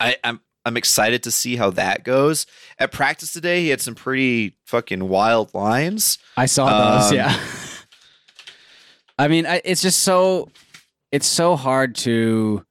[0.00, 2.46] I, I'm I'm excited to see how that goes.
[2.78, 6.18] At practice today, he had some pretty fucking wild lines.
[6.36, 7.10] I saw those.
[7.10, 7.40] Um, yeah.
[9.18, 10.48] I mean, I, it's just so
[11.10, 12.64] it's so hard to,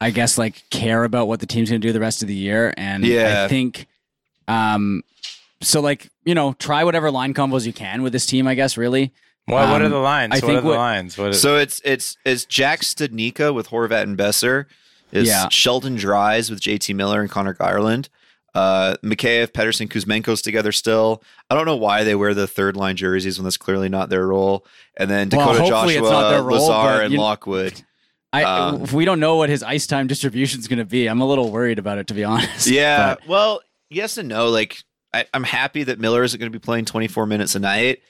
[0.00, 2.34] I guess, like care about what the team's going to do the rest of the
[2.34, 3.44] year, and Yeah.
[3.44, 3.86] I think,
[4.48, 5.02] um,
[5.60, 8.46] so like you know, try whatever line combos you can with this team.
[8.48, 9.12] I guess really.
[9.46, 10.32] What What are Um, the lines?
[10.32, 11.18] I what think are the what- lines?
[11.18, 11.34] What?
[11.34, 14.66] So it's it's it's Jack Studnicka with Horvat and Boeser.
[15.12, 15.48] It's Yeah.
[15.50, 18.08] Sheldon Dries with JT Miller and Conor Garland.
[18.54, 21.22] Uh, Mikheyev, Pettersson, Kuzmenko's together still.
[21.48, 24.26] I don't know why they wear the third line jerseys when that's clearly not their
[24.26, 24.66] role.
[24.96, 27.82] And then Dakota hopefully Joshua, it's not their role, Lazar, and Lockwood.
[28.34, 31.06] I Um, if we don't know what his ice time distribution is going to be.
[31.06, 32.66] I'm a little worried about it, to be honest.
[32.66, 33.14] Yeah.
[33.14, 34.48] But- well, yes and no.
[34.48, 34.78] Like
[35.14, 38.00] I, I'm happy that Miller isn't going to be playing 24 minutes a night.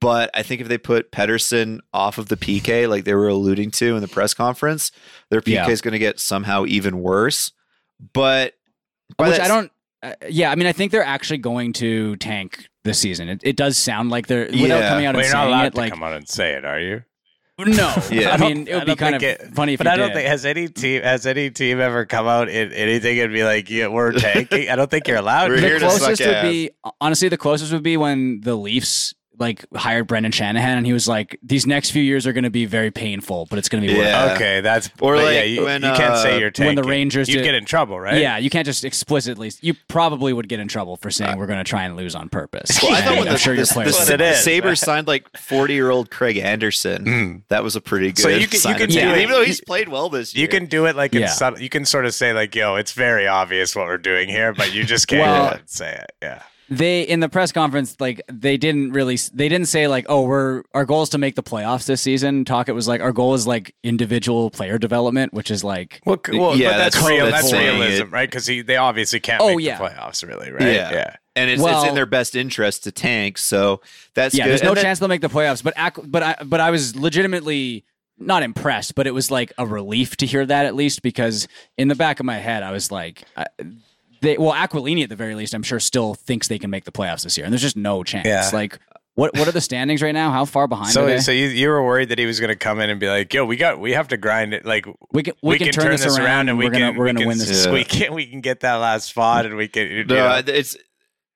[0.00, 3.70] But I think if they put Pettersson off of the PK, like they were alluding
[3.72, 4.92] to in the press conference,
[5.30, 5.68] their PK Yeah.
[5.70, 7.52] is going to get somehow even worse.
[8.12, 8.54] But
[9.18, 9.72] which that I don't.
[10.02, 13.30] Uh, yeah, I mean, I think they're actually going to tank this season.
[13.30, 15.66] It, it does sound like they're without coming out well, and you're not saying allowed
[15.66, 15.70] it.
[15.74, 17.02] to Like, come out and say it, are you?
[17.58, 18.32] no, Yeah.
[18.32, 19.96] I mean, it would be don't kind of think it- funny if but you I
[19.96, 20.14] don't did.
[20.16, 23.70] think has any team has any team ever come out in anything and be like,
[23.70, 25.48] "Yeah, we're tanking." I don't think you're allowed.
[25.48, 25.62] We're to.
[25.62, 26.42] here the to suck closest would ass.
[26.44, 30.92] be honestly the closest would be when the Leafs like hired Brendan Shanahan and he
[30.92, 33.82] was like these next few years are going to be very painful but it's going
[33.82, 34.34] to be worth it.
[34.34, 36.76] Okay, that's Or but like yeah, you, when, you can't uh, say you're tanking.
[36.76, 38.20] when the Rangers you get in trouble, right?
[38.20, 39.52] Yeah, you can't just explicitly.
[39.60, 42.28] You probably would get in trouble for saying we're going to try and lose on
[42.28, 42.78] purpose.
[42.82, 44.06] Well, I thought And when I'm the, sure your the, players.
[44.06, 44.42] the, That's the.
[44.42, 47.04] Sabres signed like 40 year old Craig Anderson.
[47.04, 47.42] Mm.
[47.48, 49.18] That was a pretty good So you can- you can do it.
[49.18, 50.42] Even though he's played well this year.
[50.42, 51.26] You can do it like Yeah.
[51.26, 51.60] it's subtle.
[51.60, 54.72] You can sort of say like, "Yo, it's very obvious what we're doing here," but
[54.72, 56.12] you just can't Well- say it.
[56.22, 56.42] Yeah.
[56.68, 60.62] They in the press conference like they didn't really they didn't say like oh we're
[60.74, 63.34] our goal is to make the playoffs this season talk it was like our goal
[63.34, 67.10] is like individual player development which is like Well, c- well Yeah, but that's, that's-
[67.10, 67.26] real.
[67.26, 68.10] that's That's, realism, it.
[68.10, 68.28] right?
[68.28, 69.78] Because they obviously can't Oh, make yeah.
[69.78, 70.62] the playoffs, really, right?
[70.62, 71.14] Yeah.
[71.36, 73.80] And it's, it's in their best interest to tank, so
[74.14, 74.50] that's yeah good.
[74.50, 76.70] there's no And then- chance they'll make the playoffs but ac- but I but I
[76.70, 77.84] was legitimately
[78.18, 81.46] not impressed but it was like a relief to hear that at least because
[81.76, 83.44] in the back of my head I was like I,
[84.26, 86.92] they well Aquilini at the very least I'm sure still thinks they can make the
[86.92, 88.50] playoffs this year and there's just no chance Yeah.
[88.52, 88.78] like
[89.14, 91.20] what what are the standings right now how far behind are So, they?
[91.20, 93.32] so you, you were worried that he was going to come in and be like,
[93.32, 94.66] "Yo, we got, we have to grind it.
[94.66, 97.20] Like, we can we, can, turn, this around, and we we're gonna can, we're gonna
[97.20, 97.72] can win this Yeah.
[97.72, 99.86] We can, we can get that last spot, and we can.
[99.90, 100.42] You No, know.
[100.46, 100.76] it's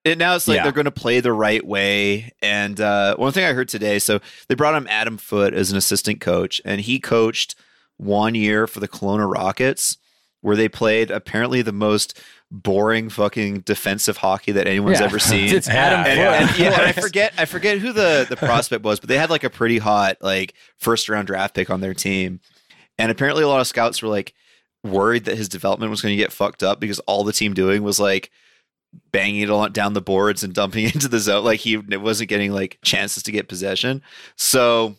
[0.05, 0.65] it, now it's like Yeah.
[0.65, 2.33] they're going to play the right way.
[2.43, 5.79] And uh, one thing I heard today, so they brought him Adam Foote as an
[5.79, 7.55] assistant coach, and he coached
[7.97, 9.97] one year for the Kelowna Rockets,
[10.43, 12.19] where they played apparently the most
[12.51, 15.07] boring fucking defensive hockey that anyone's Yeah.
[15.07, 15.55] ever seen.
[15.55, 16.51] It's Adam and, Foote.
[16.51, 19.31] and- yeah, and I forget I forget who the the prospect was, but they had
[19.31, 22.41] like a pretty hot like first round draft pick on their team,
[22.99, 24.35] and apparently a lot of scouts were like
[24.83, 27.83] worried that his development was going to get fucked up because all the team doing
[27.83, 28.31] was like
[29.13, 31.45] banging it on down the boards and dumping into the zone.
[31.45, 34.03] Like he wasn't getting like chances to get possession.
[34.37, 34.97] So,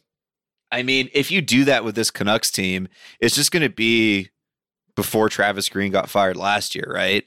[0.72, 2.88] I mean, if you do that with this Canucks team,
[3.20, 4.30] it's just going to be
[4.96, 7.26] before Travis Green got fired last year, right?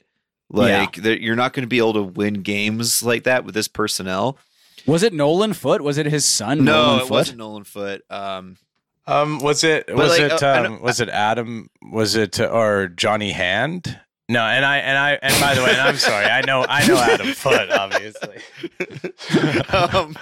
[0.49, 3.67] Like that you're not going to be able to win games like that with this
[3.67, 4.37] personnel.
[4.85, 5.81] Was it Nolan Foote?
[5.81, 6.63] Was it his son?
[6.63, 7.11] No, Nolan it Foote?
[7.11, 8.01] wasn't Nolan Foote.
[8.11, 8.57] Um,
[9.07, 11.69] Um, was it was like, it uh, um, was it Adam?
[11.91, 13.99] Was it uh, or Johnny Hand?
[14.27, 16.87] No, and I and I and by the way, and I'm sorry, I know I
[16.87, 18.37] know Adam Foote, obviously.
[19.71, 20.15] um,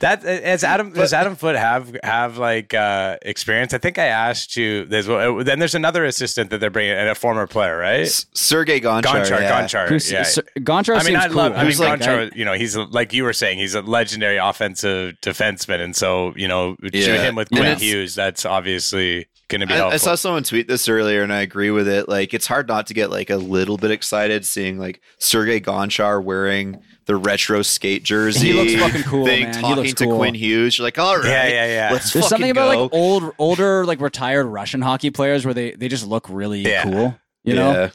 [0.00, 3.72] That as Adam does Adam Foote have have like uh, experience?
[3.72, 4.84] I think I asked you.
[4.84, 8.00] There's then there's another assistant that they're bringing and a former player, right?
[8.00, 9.02] S- Sergey Gonchar.
[9.04, 9.62] Gonchar, yeah.
[9.62, 10.22] Gonchar, Who's- yeah.
[10.24, 11.36] Sir- Gonchar I mean, seems I cool.
[11.36, 11.52] love.
[11.54, 12.36] I mean, like- Gonchar.
[12.36, 16.34] You know, he's a, like you were saying, he's a legendary offensive defenseman, and so
[16.36, 17.22] you know, Yeah.
[17.22, 19.94] him with And Quinn Hughes, that's obviously going to be I, helpful.
[19.94, 22.08] I saw someone tweet this earlier, and I agree with it.
[22.08, 26.22] Like, it's hard not to get like a little bit excited seeing like Sergey Gonchar
[26.22, 28.52] wearing the retro skate jersey.
[28.52, 29.54] He looks fucking cool, Thing, man.
[29.54, 30.16] He talking looks to cool.
[30.18, 30.76] Quinn Hughes.
[30.78, 31.88] You're like, all right, Yeah, yeah, yeah.
[31.92, 32.82] Let's There's something about go.
[32.84, 36.82] like old, older, like retired Russian hockey players where they they just look really Yeah.
[36.82, 37.16] cool.
[37.44, 37.90] You know.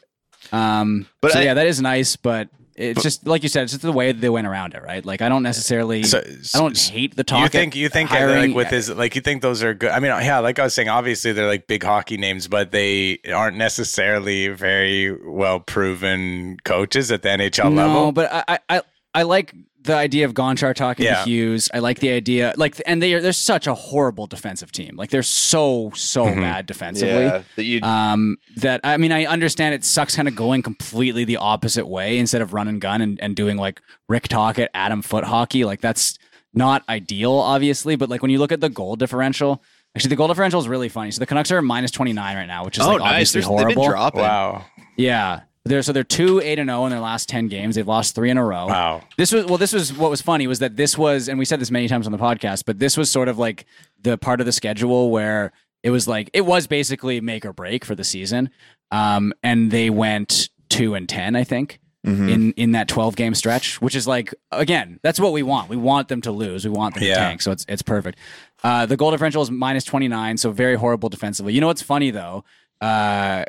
[0.54, 1.08] Um.
[1.22, 2.47] But so I- yeah, that is nice, but
[2.82, 5.06] it's just like you said, it's just the way they went around it, right?
[5.06, 6.24] Like I don't necessarily, So-
[6.56, 7.42] I don't hate the talk.
[7.42, 9.92] You think you think hiring, like with his like you think those are good?
[9.92, 13.20] I mean, yeah, like I was saying, obviously they're like big hockey names, but they
[13.34, 18.12] aren't necessarily very well proven coaches at the NHL no, level.
[18.12, 18.82] but I, I,
[19.14, 19.54] I like
[19.84, 21.24] the idea of Gonchar talking Yeah.
[21.24, 21.70] to Hughes.
[21.74, 24.96] I like the idea, like, and they are they're such a horrible defensive team.
[24.96, 26.42] Like they're so so Mm-hmm.
[26.42, 27.24] bad defensively.
[27.24, 31.24] Yeah, that you um, that I mean, I understand it sucks kind of going completely
[31.26, 35.02] the opposite way instead of run and gun and, and doing like Rick Tocchet, Adam
[35.02, 35.66] Foote hockey.
[35.66, 36.18] Like that's
[36.54, 37.96] not ideal, obviously.
[37.96, 39.64] But like when you look at the goal differential,
[39.96, 41.12] actually the goal differential is really funny.
[41.12, 43.10] So the Canucks are minus twenty nine right now, which is oh, like nice.
[43.10, 43.90] obviously There's, they've been horrible.
[43.92, 44.22] dropping.
[44.22, 44.66] wow,
[44.98, 45.42] Yeah.
[45.66, 47.76] They're, so they're two eight and zero in their last ten games.
[47.76, 48.66] They've lost three in a row.
[48.68, 49.01] wow.
[49.18, 49.57] This was well.
[49.59, 52.07] This was what was funny was that this was, and we said this many times
[52.07, 53.66] on the podcast, but this was sort of like
[54.01, 55.51] the part of the schedule where
[55.84, 58.49] it was like it was basically make or break for the season.
[58.91, 62.30] Um, and they went two and ten, I think, Mm-hmm.
[62.30, 65.70] in in that twelve game stretch, which is like again, that's what we want.
[65.70, 66.66] We want them to lose.
[66.66, 67.14] We want them Yeah.
[67.14, 67.43] to tank.
[67.43, 68.18] So it's it's perfect.
[68.64, 71.53] Uh, the goal differential is minus twenty nine, so very horrible defensively.
[71.53, 72.43] You know what's funny though?
[72.82, 73.45] Uh,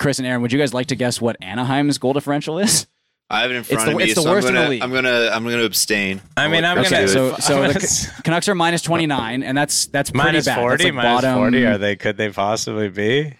[0.00, 2.88] Chris and Aaron, would you guys like to guess what Anaheim's goal differential is?
[3.32, 4.54] I have it in It's front the- of me, it's the so worst I'm in
[4.54, 4.82] the gonna, league.
[4.82, 6.20] I'm gonna, I'm gonna abstain.
[6.36, 7.42] I mean, I'm gonna- do so it.
[7.42, 10.56] so I'm the gonna- Ca- Canucks are minus 29 and that's that's pretty Minus bad.
[10.56, 11.64] That's forty, like minus bottom, forty.
[11.64, 11.94] Are they?
[11.94, 13.34] Could they possibly be?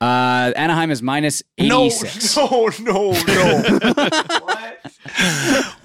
[0.00, 2.36] Uh, Anaheim is minus 86.
[2.36, 3.80] No, no, no, no.
[4.42, 4.78] what?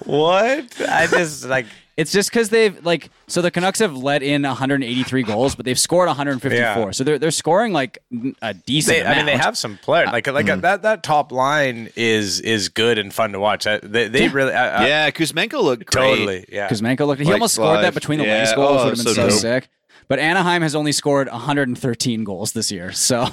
[0.06, 0.80] What?
[0.88, 1.66] I just like
[1.96, 5.78] It's just because they've like so the Canucks have let in 183 goals, but they've
[5.78, 6.58] scored 154.
[6.58, 6.90] Yeah.
[6.90, 7.98] So they're they're scoring like
[8.42, 8.96] a decent.
[8.98, 10.60] They, I mean, they have some players like like Mm-hmm.
[10.62, 10.82] that.
[10.82, 13.66] That top line is is good and fun to watch.
[13.66, 16.02] Uh, They, they really, uh, uh, yeah, Kuzmenko looked great.
[16.02, 16.68] totally, yeah.
[16.68, 17.20] Kuzmenko looked.
[17.20, 18.38] He Like almost scored that between the Yeah.
[18.38, 18.80] legs goals.
[18.80, 19.68] Oh, would have been so so, sick.
[20.08, 22.92] But Anaheim has only scored 113 goals this year.
[22.92, 23.28] So,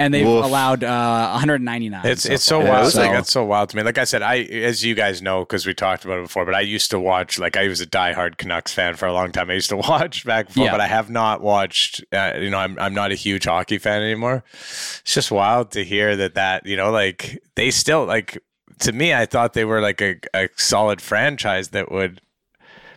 [0.00, 0.44] and they've Woof.
[0.44, 2.04] allowed uh, 199.
[2.04, 2.68] It's it's so far.
[2.70, 2.86] wild.
[2.88, 3.82] it's like, So- that's so wild to me.
[3.84, 6.54] Like I said, I as you guys know because we talked about it before, but
[6.54, 7.38] I used to watch.
[7.38, 9.48] Like I was a diehard Canucks fan for a long time.
[9.50, 10.72] I used to watch back before, Yeah.
[10.72, 12.02] but I have not watched.
[12.12, 14.42] Uh, you know, I'm I'm not a huge hockey fan anymore.
[14.54, 18.38] It's just wild to hear that that you know, like they still like.
[18.80, 22.22] To me, I thought they were like a, a solid franchise that would,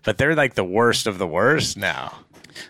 [0.06, 2.20] but they're like the worst of the worst now.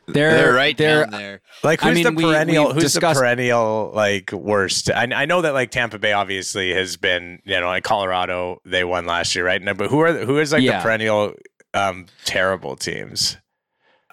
[0.08, 1.42] They're, They're right they're, down there.
[1.64, 2.66] Like I who's mean, the perennial?
[2.68, 4.90] we've who's discussed- the perennial like worst?
[4.92, 8.84] I, I know that like Tampa Bay obviously has been you know like Colorado they
[8.84, 9.62] won last year, right?
[9.62, 10.78] No, But who are the- who is like Yeah.
[10.80, 11.34] the perennial
[11.74, 13.38] um, terrible teams?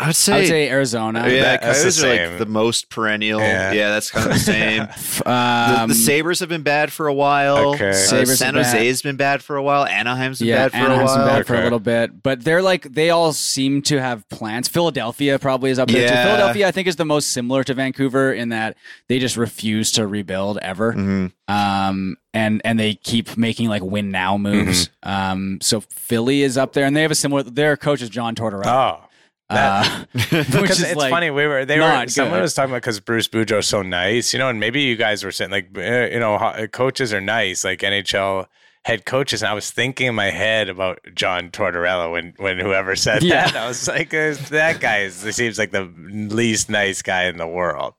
[0.03, 1.29] I would say, I would say Arizona.
[1.29, 3.39] yeah, that- that's Coyotes the are like the most perennial.
[3.41, 3.73] Yeah.
[3.73, 4.89] Yeah, that's kind of the same.
[5.25, 7.75] the, Um, the Sabres have been bad for a while.
[7.75, 7.91] Okay.
[7.91, 8.55] Uh, San.
[8.55, 9.85] Jose's been bad for a while.
[9.87, 11.37] Anaheim's been yeah, bad for Anaheim's a been while.
[11.37, 14.69] bad for a little bit, but they're like they all seem to have plans.
[14.69, 16.15] Philadelphia probably is up there too.
[16.15, 18.77] Philadelphia, I think, is the most similar to Vancouver in that
[19.09, 21.33] they just refuse to rebuild ever, Mhm.
[21.49, 24.89] um, and and they keep making like win now moves.
[25.05, 25.11] Mm-hmm.
[25.11, 27.43] Um, so Philly is up there, and they have a similar.
[27.43, 28.67] Their coach is John Tortorella.
[29.03, 29.07] Oh.
[29.51, 32.43] Uh, which Because is it's like, funny, we were they were someone good.
[32.43, 35.33] was talking about because Bruce Boudreau's so nice, you know, and maybe you guys were
[35.33, 38.47] saying like uh, you know coaches are nice, like NHL
[38.85, 42.97] head coaches, and I was thinking in my head about John Tortorella when when whoever
[42.97, 43.47] said Yeah.
[43.51, 47.37] that, I was like, uh, that guy is, seems like the least nice guy in
[47.37, 47.95] the world.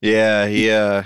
[0.00, 1.04] Yeah, he uh,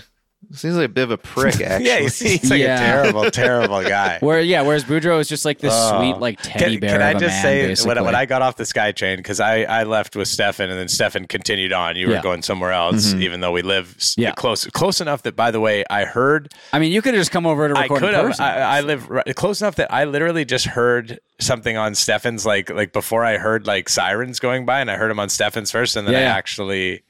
[0.53, 1.61] seems like a bit of a prick.
[1.61, 2.75] Actually, Yeah, he seems like Yeah.
[2.75, 4.19] a terrible, terrible guy.
[4.21, 5.99] Where yeah, whereas Boudreau is just like this Oh.
[5.99, 7.95] sweet like teddy Can, bear can I of a just man, say basically.
[7.95, 10.89] when, when I got off the SkyTrain because I, I left with Stefan and then
[10.89, 11.97] Stefan continued on.
[11.97, 12.23] You were Yeah.
[12.23, 13.23] going somewhere else, mm-hmm.
[13.23, 14.33] even though we live Yeah.
[14.33, 17.31] close close enough that by the way I heard I mean, you could have just
[17.31, 18.41] come over to record in could have.
[18.41, 22.71] I, I live right, close enough that I literally just heard something on Stefan's like
[22.71, 25.97] like before I heard like sirens going by and I heard him on Stefan's first
[25.97, 27.03] and then Yeah, I actually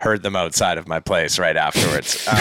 [0.00, 2.26] heard them outside of my place right afterwards.
[2.28, 2.38] Um,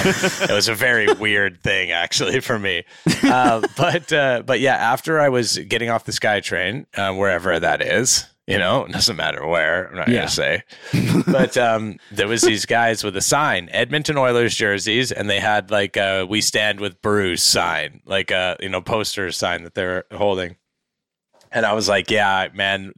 [0.49, 2.83] it was a very weird thing actually for me.
[3.23, 7.81] Uh, but uh, but yeah, after I was getting off the SkyTrain, uh, wherever that
[7.81, 8.25] is.
[8.47, 9.87] You know, it doesn't matter where.
[9.89, 10.17] I'm not Yeah.
[10.17, 10.63] gonna say,
[11.27, 15.71] but um, there was these guys with a sign, Edmonton Oilers jerseys, and they had
[15.71, 20.03] like a "We Stand with Bruce" sign, like a you know poster sign that they're
[20.11, 20.57] holding.
[21.55, 22.91] And I was like, yeah, man,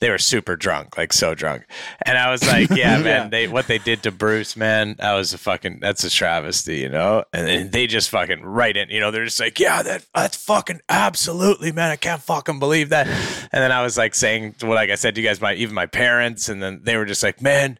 [0.00, 1.66] they were super drunk, like so drunk.
[2.06, 5.34] And I was like, yeah, man, they what they did to Bruce, man, that was
[5.34, 7.24] a fucking that's a travesty, you know.
[7.34, 10.42] And then they just fucking right in, you know, they're just like, yeah, that that's
[10.42, 13.06] fucking absolutely, man, I can't fucking believe that.
[13.06, 15.74] And then I was like saying, well, like I said to you guys, my even
[15.74, 17.78] my parents, and then they were just like, man,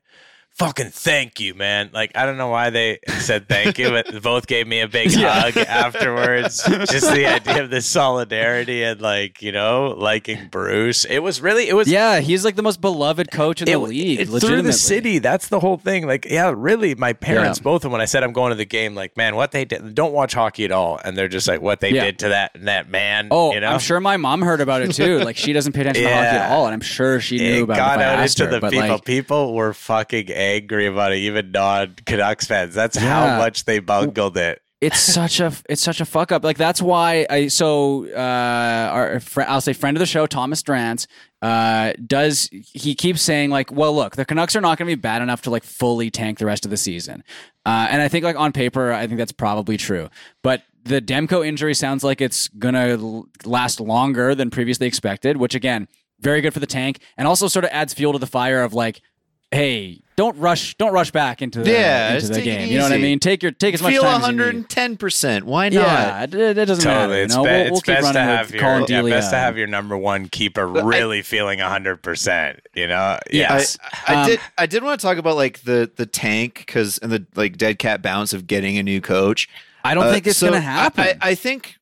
[0.59, 1.91] fucking thank you, man.
[1.93, 5.13] Like I don't know why they said thank you, but both gave me a big
[5.15, 6.63] hug afterwards.
[6.65, 11.05] Just the idea of the solidarity and like you know liking Bruce.
[11.05, 14.21] It was really it was yeah, he's like the most beloved coach in the league.
[14.21, 15.19] it- through the city.
[15.19, 16.07] That's the whole thing.
[16.07, 17.63] Like, yeah, really, my parents, Yeah.
[17.65, 19.65] both of them, when I said I'm going to the game, like, man, what they
[19.65, 22.05] did, don't watch hockey at all, and they're just like, what they Yeah.
[22.05, 23.29] did to that that man.
[23.31, 23.69] Oh, you know?
[23.69, 25.19] I'm sure my mom heard about it too.
[25.21, 27.63] Like she doesn't pay attention to hockey at all, and I'm sure she knew it
[27.63, 28.03] about got it.
[28.03, 28.89] I out into her, the people.
[28.89, 32.75] like, people were fucking angry about it, even non Canucks fans.
[32.75, 34.61] That's how much they bungled it.
[34.81, 36.45] it's such a it's such a fuck up.
[36.45, 40.63] Like that's why I so uh our fr- I'll say friend of the show Thomas
[40.63, 41.07] Drance
[41.43, 45.01] uh does he keeps saying like well look the Canucks are not going to be
[45.01, 47.25] bad enough to like fully tank the rest of the season.
[47.67, 50.09] Uh and I think like on paper I think that's probably true.
[50.43, 55.55] But the Demko injury sounds like it's going to last longer than previously expected, which
[55.55, 55.87] again,
[56.21, 58.73] very good for the tank and also sort of adds fuel to the fire of
[58.75, 59.03] like
[59.51, 62.69] hey, don't rush don't rush back into the, Yeah, into the take it game.
[62.73, 63.21] You know what I mean?
[63.21, 64.39] Take your take as much feel time as you need.
[64.39, 65.47] 110 percent.
[65.47, 65.81] Why not?
[65.87, 66.99] Yeah, it, it doesn't matter.
[67.03, 67.45] Totally, You it's, know?
[67.45, 69.97] be- we'll, it's we'll keep best to have your yeah, best to have your number
[69.97, 72.59] one keeper really feeling hundred percent.
[72.75, 73.53] You know, Yeah.
[73.55, 73.79] I, Yes.
[74.09, 74.41] I Um, did.
[74.59, 77.79] I did want to talk about like the the tank because and the like dead
[77.79, 79.49] cat bounce of getting a new coach.
[79.85, 81.05] I don't Uh, think it's so going to happen.
[81.05, 81.77] I, I think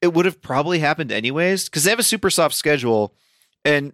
[0.00, 3.12] it would have probably happened anyways because they have a super soft schedule,
[3.66, 3.92] and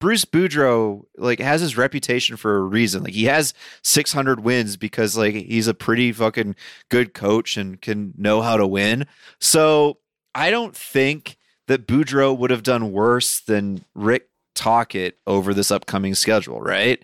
[0.00, 3.04] Bruce Boudreau like has his reputation for a reason.
[3.04, 6.56] Like he has 600 wins because like he's a pretty fucking
[6.90, 9.06] good coach and can know how to win.
[9.40, 9.98] So
[10.34, 11.36] I don't think
[11.68, 17.02] that Boudreau would have done worse than Rick Tocchet over this upcoming schedule, right?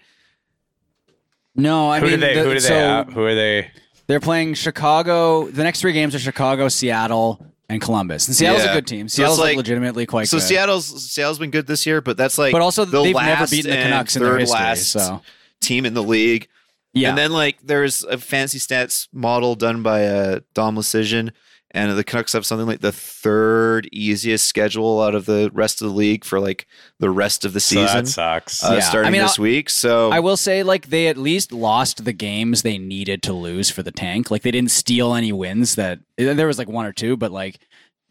[1.55, 2.35] no, I who mean, do they?
[2.35, 2.69] the- who do they?
[2.69, 3.05] so?
[3.13, 3.71] Who are they?
[4.07, 5.47] they're playing Chicago.
[5.49, 8.27] The next three games are Chicago, Seattle, and Columbus.
[8.29, 8.73] And Seattle's Yeah.
[8.73, 9.09] a good team.
[9.09, 10.43] Seattle's like, like- legitimately quite so good.
[10.47, 13.71] Seattle's Seattle's been good this year, but that's like but also the they've never beaten
[13.71, 14.59] the Canucks in their history.
[14.59, 15.23] last So
[15.61, 16.49] team in the league.
[16.93, 21.31] yeah, And then like there's a fancy stats model done by uh, Dom Luszczyszyn,
[21.73, 25.89] and the Canucks have something like the third easiest schedule out of the rest of
[25.89, 26.67] the league for like
[26.99, 28.65] the rest of the So season, that sucks.
[28.65, 28.81] uh, Yeah.
[28.81, 29.71] starting I mean, this I'll- week.
[29.71, 33.71] So I will say, like, they at least lost the games they needed to lose
[33.71, 34.31] for the tank.
[34.31, 37.59] Like, they didn't steal any wins that there was like one or two, but like,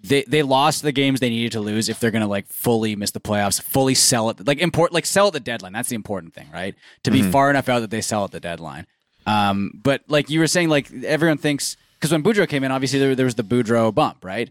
[0.01, 3.12] they they lost the games they needed to lose if they're gonna like fully miss
[3.12, 5.74] the playoffs, fully sell it, like import, like sell at the deadline.
[5.74, 6.74] That's the important thing, right?
[7.03, 8.88] To be far enough out that they sell at the deadline.
[9.28, 13.00] Um, but like you were saying, like everyone thinks because when Boudreau came in, obviously
[13.00, 14.50] there, there was the Boudreau bump, right?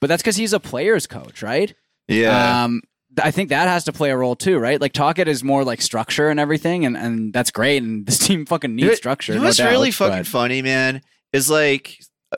[0.00, 1.74] But that's because he's a player's coach, right?
[2.08, 2.82] yeah, Um,
[3.22, 4.80] I think that has to play a role too, right?
[4.80, 7.82] Like Tocchet is more like structure and everything, and, and that's great.
[7.82, 9.32] And this team fucking needs structure.
[9.32, 11.98] You know no what's doubt, really fucking but- funny, man, is like
[12.32, 12.36] uh,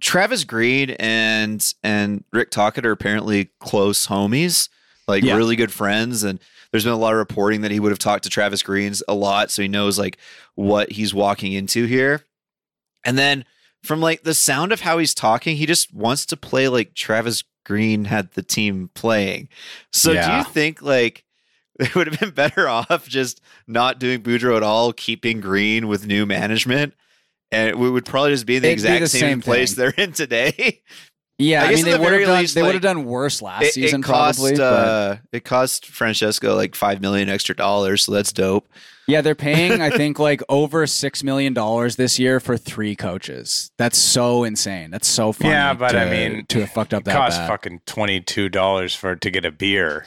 [0.00, 4.68] Travis Green and and Rick Tocchet are apparently close homies,
[5.08, 5.36] like Yeah.
[5.36, 6.22] really good friends.
[6.24, 6.40] And
[6.70, 9.14] there's been a lot of reporting that he would have talked to Travis Green's a
[9.14, 10.18] lot, so he knows like
[10.56, 12.24] what he's walking into here.
[13.04, 13.44] And then
[13.82, 17.42] from like the sound of how he's talking, he just wants to play like Travis
[17.64, 19.48] Green had the team playing.
[19.92, 21.24] So do you think like
[21.78, 26.06] they would have been better off just not doing Boudreau at all, keeping Green with
[26.06, 26.94] new management?
[27.50, 29.90] And we would probably just be in the It'd exact the same, same place they're
[29.90, 30.82] in today.
[31.38, 33.42] Yeah, I I, mean they the would have done least, they would have done worse
[33.42, 34.56] last It, season it cost probably.
[34.56, 38.68] but- uh, it cost Francesco like five million extra dollars, so that's dope.
[39.08, 43.72] Yeah, they're paying I think like over six million dollars this year for three coaches.
[43.76, 44.90] That's so insane.
[44.92, 45.50] That's so funny.
[45.50, 47.48] Yeah, but to, I mean, to have fucked up that cost bad.
[47.48, 50.04] fucking twenty two dollars for to get a beer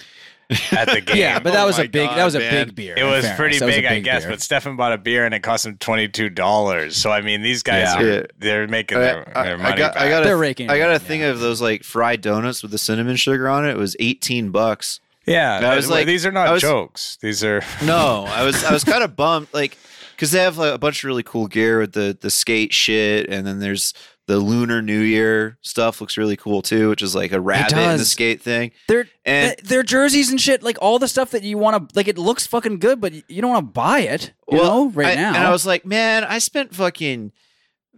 [0.71, 1.17] at the game.
[1.17, 2.67] yeah, but that Oh was a big God, that was a man.
[2.67, 2.95] big beer.
[2.97, 3.37] It was fairness.
[3.37, 4.23] pretty That was a big, I guess.
[4.23, 4.31] beer.
[4.31, 6.95] But Stefan bought a beer and it cost him twenty two dollars.
[6.97, 7.99] So I mean, these guys Yeah.
[8.01, 8.21] are Yeah.
[8.37, 10.03] they're making I, their, I- their I money got, back.
[10.03, 11.27] I got They're a, raking I got it a thing yeah.
[11.27, 13.71] of those like fried donuts with the cinnamon sugar on it.
[13.71, 14.99] It was eighteen bucks.
[15.25, 17.17] yeah, I was well, like- these are not was- jokes.
[17.21, 19.77] These are No, I was I was kind of bummed, like
[20.15, 23.27] because they have like, a bunch of really cool gear with the the skate shit,
[23.29, 23.93] and then there's
[24.27, 27.77] the Lunar New Year stuff looks really cool too, which is like a rabbit in
[27.77, 28.09] the does.
[28.11, 28.71] skate thing.
[28.87, 31.95] Their And- th- their jerseys and shit, like all the stuff that you want to
[31.95, 32.07] like.
[32.07, 34.33] It looks fucking good, but you don't want to buy it.
[34.49, 35.27] You know, right I- now.
[35.35, 37.31] and I was like, man, I spent fucking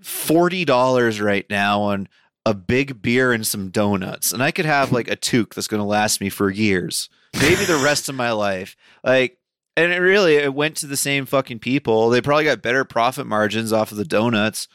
[0.01, 2.07] forty dollars right now on
[2.45, 5.81] a big beer and some donuts, and I could have like a toque that's going
[5.81, 7.09] to last me for years,
[7.39, 8.75] maybe the rest of my life.
[9.03, 9.37] Like,
[9.75, 12.09] and it really it went to the same fucking people.
[12.09, 14.67] They probably got better profit margins off of the donuts.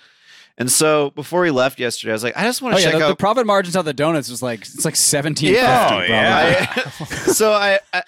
[0.59, 2.91] And so before he left yesterday, I was like, I just want oh to yeah,
[2.91, 5.55] check the, out the profit margins on the donuts was like it's like seventeen.
[5.55, 5.89] Yeah.
[5.93, 6.67] Oh, yeah.
[6.69, 6.83] I,
[7.33, 8.03] so I, I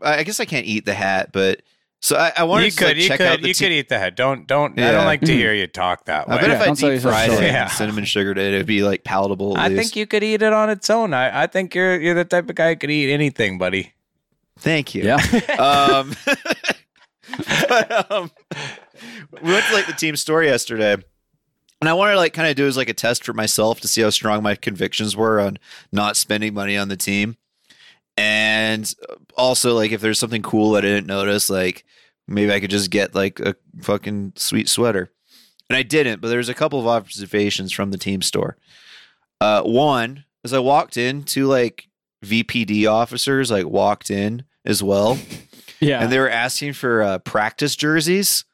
[0.00, 1.62] I guess I can't eat the hat, but
[2.00, 3.64] so I, I wanted you to could like, you check out could the you te-
[3.64, 4.16] could eat the hat.
[4.16, 4.78] Don't don't.
[4.78, 6.36] I don't like to hear you talk that way.
[6.36, 7.62] I bet Yeah, if I don't sell deep yourself fried it, Yeah.
[7.64, 9.58] and cinnamon sugared it, it'd be like palatable.
[9.58, 9.80] At I least.
[9.80, 11.12] think you could eat it on its own.
[11.12, 13.94] I, I think you're you're the type of guy who could eat anything, buddy.
[14.60, 15.04] Thank you.
[15.04, 15.16] Yeah.
[15.58, 16.14] um,
[17.68, 18.30] but, um,
[19.42, 20.96] we went to like the team store yesterday,
[21.80, 23.88] and I wanted to like kind of do as like a test for myself to
[23.88, 25.58] see how strong my convictions were on
[25.92, 27.36] not spending money on the team,
[28.16, 28.92] and
[29.36, 31.84] also like if there's something cool that I didn't notice, like
[32.26, 35.12] maybe I could just get like a fucking sweet sweater,
[35.70, 36.20] and I didn't.
[36.20, 38.56] But there's a couple of observations from the team store.
[39.40, 41.88] Uh, one, as I walked in, two like
[42.24, 45.18] VPD officers like walked in as well,
[45.80, 46.02] yeah.
[46.02, 48.44] and they were asking for uh, practice jerseys.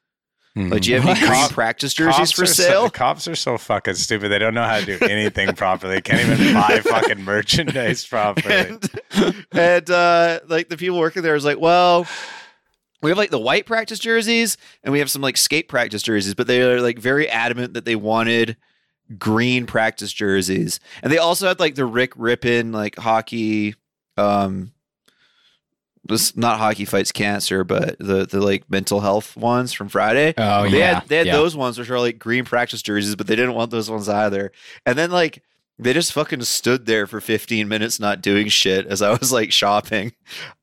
[0.57, 2.91] Like, do you have any green practice jerseys Cops for are so- sale?
[2.91, 4.29] cops are so fucking stupid.
[4.29, 5.97] They don't know how to do anything properly.
[5.97, 8.55] They can't even buy fucking merchandise properly.
[8.55, 8.91] and
[9.53, 12.07] and uh, like the people working there was like, well,
[13.03, 16.35] we have like the white practice jerseys and we have some like skate practice jerseys,
[16.35, 18.57] but they are like very adamant that they wanted
[19.19, 23.75] green practice jerseys, and they also had like the Rick Rypien like hockey.
[24.17, 24.71] Um,
[26.07, 30.35] this not hockey fights cancer, but the the like mental health ones from Friday.
[30.37, 31.01] Oh they yeah.
[31.01, 31.37] had they had yeah.
[31.37, 34.53] those ones which are like green practice jerseys, but they didn't want those ones either.
[34.85, 35.43] And then like
[35.79, 39.51] they just fucking stood there for 15 minutes not doing shit as I was like
[39.51, 40.13] shopping.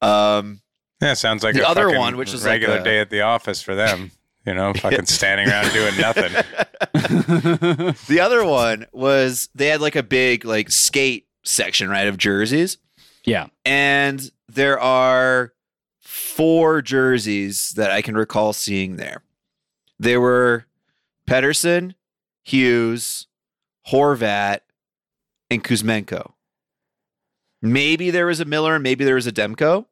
[0.02, 0.62] Um
[1.02, 3.10] Yeah, sounds like The a other fucking one, which is like regular a- day at
[3.10, 4.12] the office for them.
[4.46, 6.32] You know, fucking standing around doing nothing.
[8.08, 12.78] the other one was they had like a big like skate section, right, of jerseys.
[13.26, 13.48] Yeah.
[13.66, 15.54] And there are
[16.00, 19.22] four jerseys that I can recall seeing there.
[20.00, 20.66] They were
[21.28, 21.94] Pettersson,
[22.44, 23.28] Hughes,
[23.92, 24.60] Horvat,
[25.50, 26.34] and Kuzmenko.
[27.62, 29.86] Maybe there was a Miller, maybe there was a Demko.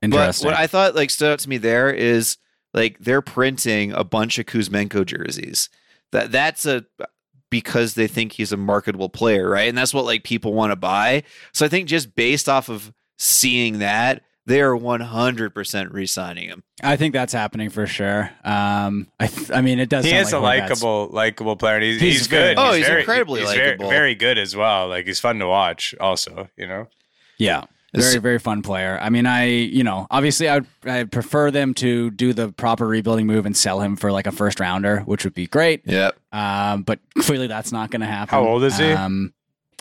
[0.00, 0.46] But Interesting.
[0.46, 2.36] what I thought like stood out to me there is
[2.74, 5.70] like they're printing a bunch of Kuzmenko jerseys.
[6.12, 6.84] That that's a
[7.50, 9.68] because they think he's a marketable player, right?
[9.68, 11.22] And that's what like people want to buy.
[11.52, 16.62] So I think just based off of seeing that, they are 100% re-signing him.
[16.82, 18.30] I think that's happening for sure.
[18.44, 20.04] Um, I, th- I mean, it does.
[20.04, 21.80] He sound is a like Horvat's- likable, likable player.
[21.80, 22.60] He's, He's he's, very- good.
[22.62, 23.88] Oh, he's very- incredibly he's very, likable.
[23.90, 24.88] very good as well.
[24.88, 25.94] Like he's fun to watch.
[26.00, 26.86] Also, you know.
[27.38, 27.64] Yeah.
[27.96, 28.98] It's- Very, very fun player.
[29.00, 32.86] I mean, I, you know, obviously I would I prefer them to do the proper
[32.86, 35.82] rebuilding move and sell him for like a first rounder, which would be great.
[35.86, 36.16] Yep.
[36.32, 38.30] Um, but clearly that's not going to happen.
[38.30, 38.92] How old is he?
[38.92, 39.32] Um,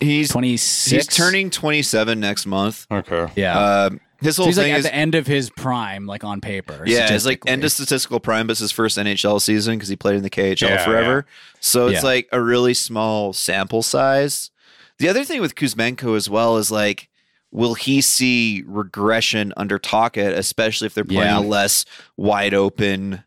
[0.01, 0.91] He's 26.
[0.91, 2.85] he's turning 27 next month.
[2.91, 3.27] Okay.
[3.37, 3.85] Yeah.
[3.85, 6.41] Um, his So whole he's like at is the end of his prime, like on
[6.41, 6.83] paper.
[6.85, 9.95] Yeah, it's like end of statistical prime, but it's his first NHL season because he
[9.95, 11.25] played in the KHL Yeah, forever.
[11.61, 12.09] So it's Yeah.
[12.09, 14.51] like a really small sample size.
[14.97, 17.07] The other thing with Kuzmenko as well is like
[17.55, 21.39] will he see regression under Tocchet, especially if they're playing Yeah.
[21.39, 21.85] a less
[22.17, 23.23] wide open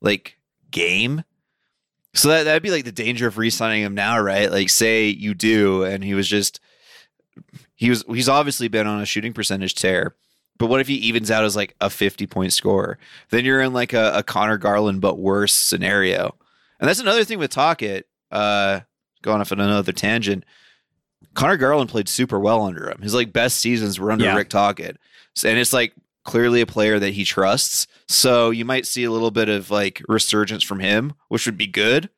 [0.00, 0.38] like
[0.70, 1.22] game?
[2.14, 4.50] So that that'd be like the danger of re-signing him now, right?
[4.50, 6.58] Like, say you do, and he was just
[7.76, 10.14] he was he's obviously been on a shooting percentage tear.
[10.58, 12.98] But what if he evens out as like a 50 point scorer?
[13.30, 16.34] Then you're in like a, a Conor Garland but worse scenario.
[16.80, 18.06] And that's another thing with Tocchet.
[18.30, 18.80] Uh,
[19.22, 20.44] going off on another tangent.
[21.34, 23.00] Conor Garland played super well under him.
[23.02, 24.36] His like best seasons were under Yeah.
[24.36, 24.96] Rick Tocchet,
[25.44, 25.92] and it's like
[26.24, 27.86] clearly a player that he trusts.
[28.08, 31.66] So you might see a little bit of like resurgence from him, which would be
[31.66, 32.10] good.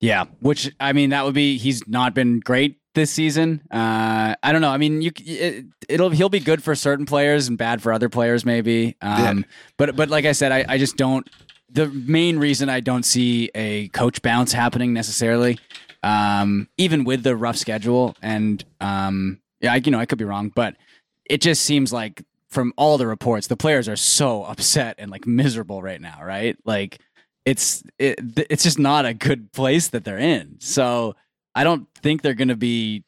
[0.00, 3.62] Yeah, which I mean, that would be he's not been great this season.
[3.70, 4.70] Uh, I don't know.
[4.70, 8.08] I mean, you it, it'll he'll be good for certain players and bad for other
[8.08, 8.96] players, maybe.
[9.00, 9.46] Um,
[9.78, 11.28] But but like I said, I, I just don't.
[11.70, 15.58] The main reason I don't see a coach bounce happening necessarily,
[16.04, 20.24] um, even with the rough schedule, and um, yeah, I, you know, I could be
[20.24, 20.76] wrong, but
[21.24, 25.26] it just seems like from all the reports, the players are so upset and like
[25.26, 26.58] miserable right now, right?
[26.66, 27.00] Like
[27.46, 30.56] it's it, it's just not a good place that they're in.
[30.60, 31.16] So
[31.54, 33.02] I don't think they're going to be.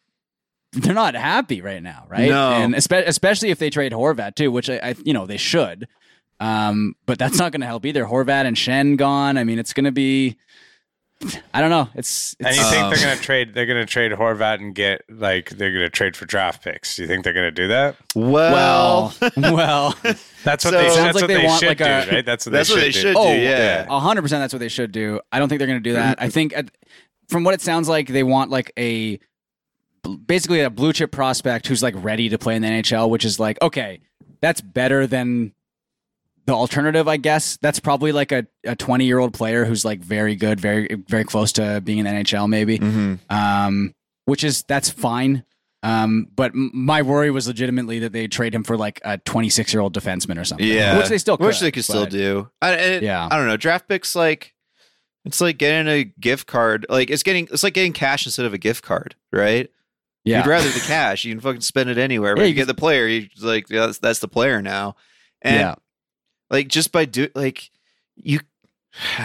[0.72, 2.28] They're not happy right now, right?
[2.28, 2.52] No.
[2.52, 5.86] and espe- especially if they trade Horvat too, which I, I you know they should.
[6.40, 8.04] Um, but that's not going to help either.
[8.04, 9.36] Horvat and Schenn gone.
[9.36, 10.36] I mean, it's going to be.
[11.54, 11.88] I don't know.
[11.94, 13.54] It's, And you think Um, they're going to trade?
[13.54, 16.96] They're going to trade Horvat and get like they're going to trade for draft picks.
[16.96, 17.96] Do you think they're going to do that?
[18.14, 19.94] Well, well, well,
[20.44, 20.88] That's what So- they.
[20.90, 22.24] Sounds That's like what they they, want, should like, do, a- right?
[22.26, 23.00] That's what that's they what should they do.
[23.00, 23.40] should Oh, do.
[23.40, 23.86] Yeah.
[23.88, 24.42] A hundred percent.
[24.42, 25.20] That's what they should do.
[25.32, 26.20] I don't think they're going to do that.
[26.20, 26.64] I think, uh,
[27.28, 29.18] from what it sounds like, they want like a
[30.26, 33.40] basically a blue chip prospect who's like ready to play in the NHL, which is
[33.40, 34.00] like okay,
[34.42, 35.52] that's better than
[36.46, 37.58] the alternative, I guess.
[37.60, 41.24] That's probably like a a twenty year old player who's like very good, very very
[41.24, 42.78] close to being in the NHL, maybe.
[42.78, 43.18] Mhm.
[43.30, 43.94] Um,
[44.24, 45.44] which is that's fine.
[45.82, 49.72] Um, but m- my worry was legitimately that they trade him for like a 26
[49.72, 50.66] year old defenseman or something.
[50.66, 52.48] Yeah, which they still could, which they could still do.
[52.60, 53.28] I, it- Yeah.
[53.30, 53.56] I don't know.
[53.56, 54.54] Draft picks like
[55.24, 56.86] it's like getting a gift card.
[56.88, 59.70] Like it's getting it's like getting cash instead of a gift card, right?
[60.24, 61.24] Yeah, You'd rather the cash.
[61.24, 62.34] You can fucking spend it anywhere.
[62.36, 63.06] But Yeah, you, you get the player.
[63.06, 64.96] You like yeah, that's that's the player now.
[65.42, 65.74] And yeah.
[66.50, 67.70] Like just by do like
[68.16, 68.40] you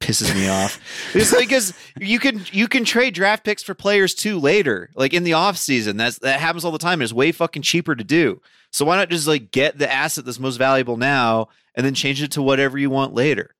[0.00, 0.80] pisses me off.
[1.14, 5.14] It's like because you can you can trade draft picks for players too later, like
[5.14, 5.96] in the off season.
[5.96, 7.02] That's that happens all the time.
[7.02, 8.40] It's way fucking cheaper to do.
[8.70, 12.22] So why not just like get the asset that's most valuable now and then change
[12.22, 13.54] it to whatever you want later?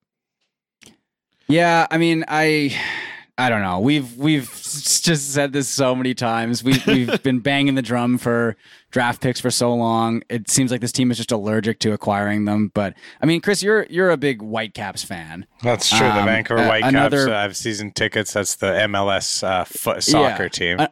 [1.46, 2.74] Yeah, I mean, I,
[3.36, 3.80] I don't know.
[3.80, 6.62] We've we've just said this so many times.
[6.62, 8.56] We we've been banging the drum for
[8.92, 10.22] draft picks for so long.
[10.30, 12.70] It seems like this team is just allergic to acquiring them.
[12.74, 15.46] But I mean, Chris, you're you're a big Whitecaps fan.
[15.62, 16.06] That's true.
[16.06, 16.90] the Um, Vancouver uh, Whitecaps.
[16.92, 18.32] another- uh, I have season tickets.
[18.32, 20.48] That's the MLS uh, foot soccer Yeah.
[20.48, 20.80] team.
[20.80, 20.86] Uh,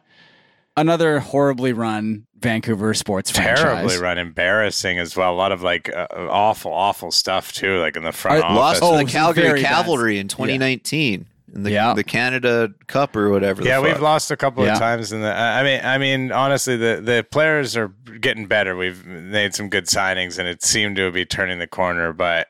[0.75, 3.61] Another horribly run Vancouver sports franchise.
[3.63, 5.31] Terribly run, embarrassing as well.
[5.31, 8.81] A lot of like uh, awful, awful stuff too, like in the front Are- office.
[8.81, 9.69] Lost Oh, to the Calgary very bad.
[9.75, 11.93] Cavalry in 2019 in the Yeah.
[11.93, 13.61] the Canada Cup or whatever.
[13.61, 14.73] the yeah, we've lost a couple Yeah.
[14.73, 15.31] of times in the.
[15.33, 17.89] I mean, I mean, honestly, the the players are
[18.19, 18.75] getting better.
[18.75, 22.13] We've made some good signings, and it seemed to be turning the corner.
[22.13, 22.47] But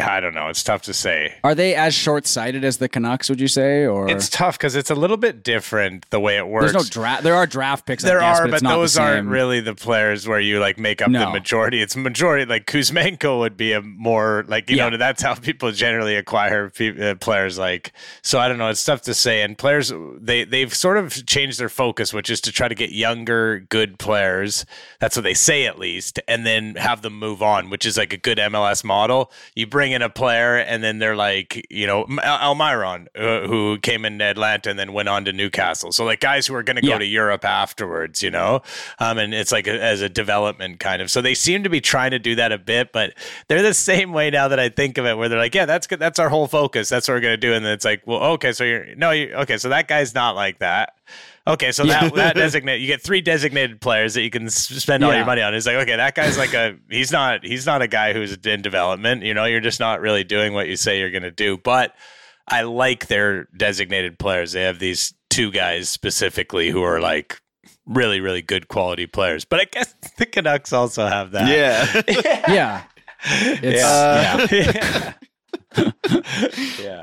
[0.00, 0.48] I don't know.
[0.48, 1.34] It's tough to say.
[1.44, 3.28] Are they as short sighted as the Canucks?
[3.28, 3.86] Would you say?
[3.86, 6.72] Or It's tough because it's a little bit different the way it works.
[6.72, 7.22] there's no draft.
[7.22, 8.04] There are draft picks.
[8.04, 11.00] I There guess, are, but, but, those aren't really the players where you like make
[11.02, 11.80] up the majority.
[11.82, 14.88] It's majority like Kuzmenko would be a more like you Yeah.
[14.90, 17.58] know that's how people generally acquire pe- uh, players.
[17.58, 17.92] Like
[18.22, 18.68] so, I don't know.
[18.68, 19.42] It's tough to say.
[19.42, 22.90] And players they they've sort of changed their focus, which is to try to get
[22.92, 24.64] younger, good players.
[25.00, 28.12] That's what they say at least, and then have them move on, which is like
[28.12, 29.30] a good MLS model.
[29.54, 33.78] You bring in a player, and then they're like you know Al- Almiron, uh, who
[33.78, 35.92] came in Atlanta and then went on to Newcastle.
[35.92, 36.98] So like guys who are going to go Yeah.
[36.98, 38.62] to Europe afterwards, you know,
[38.98, 41.10] um, and it's like a, as a development kind of.
[41.10, 43.14] So they seem to be trying to do that a bit, but
[43.48, 45.86] they're the same way now that I think of it, where they're like, yeah, that's
[45.86, 48.22] good, that's our whole focus, that's what we're gonna do, and then it's like, well,
[48.34, 50.94] okay, so you're no, you okay, so that guy's not like that.
[51.48, 55.10] Okay, so that that designate you get three designated players that you can spend all
[55.10, 55.16] Yeah.
[55.18, 55.54] your money on.
[55.54, 58.60] It's like okay, that guy's like a he's not he's not a guy who's in
[58.62, 59.22] development.
[59.22, 61.56] You know, you're just not really doing what you say you're going to do.
[61.56, 61.94] But
[62.46, 64.52] I like their designated players.
[64.52, 67.40] They have these two guys specifically who are like
[67.86, 69.44] really really good quality players.
[69.46, 71.48] But I guess the Canucks also have that.
[71.48, 72.02] yeah.
[72.52, 72.82] yeah.
[73.30, 74.56] It's, Uh, yeah.
[74.74, 75.14] yeah.
[76.82, 77.02] yeah,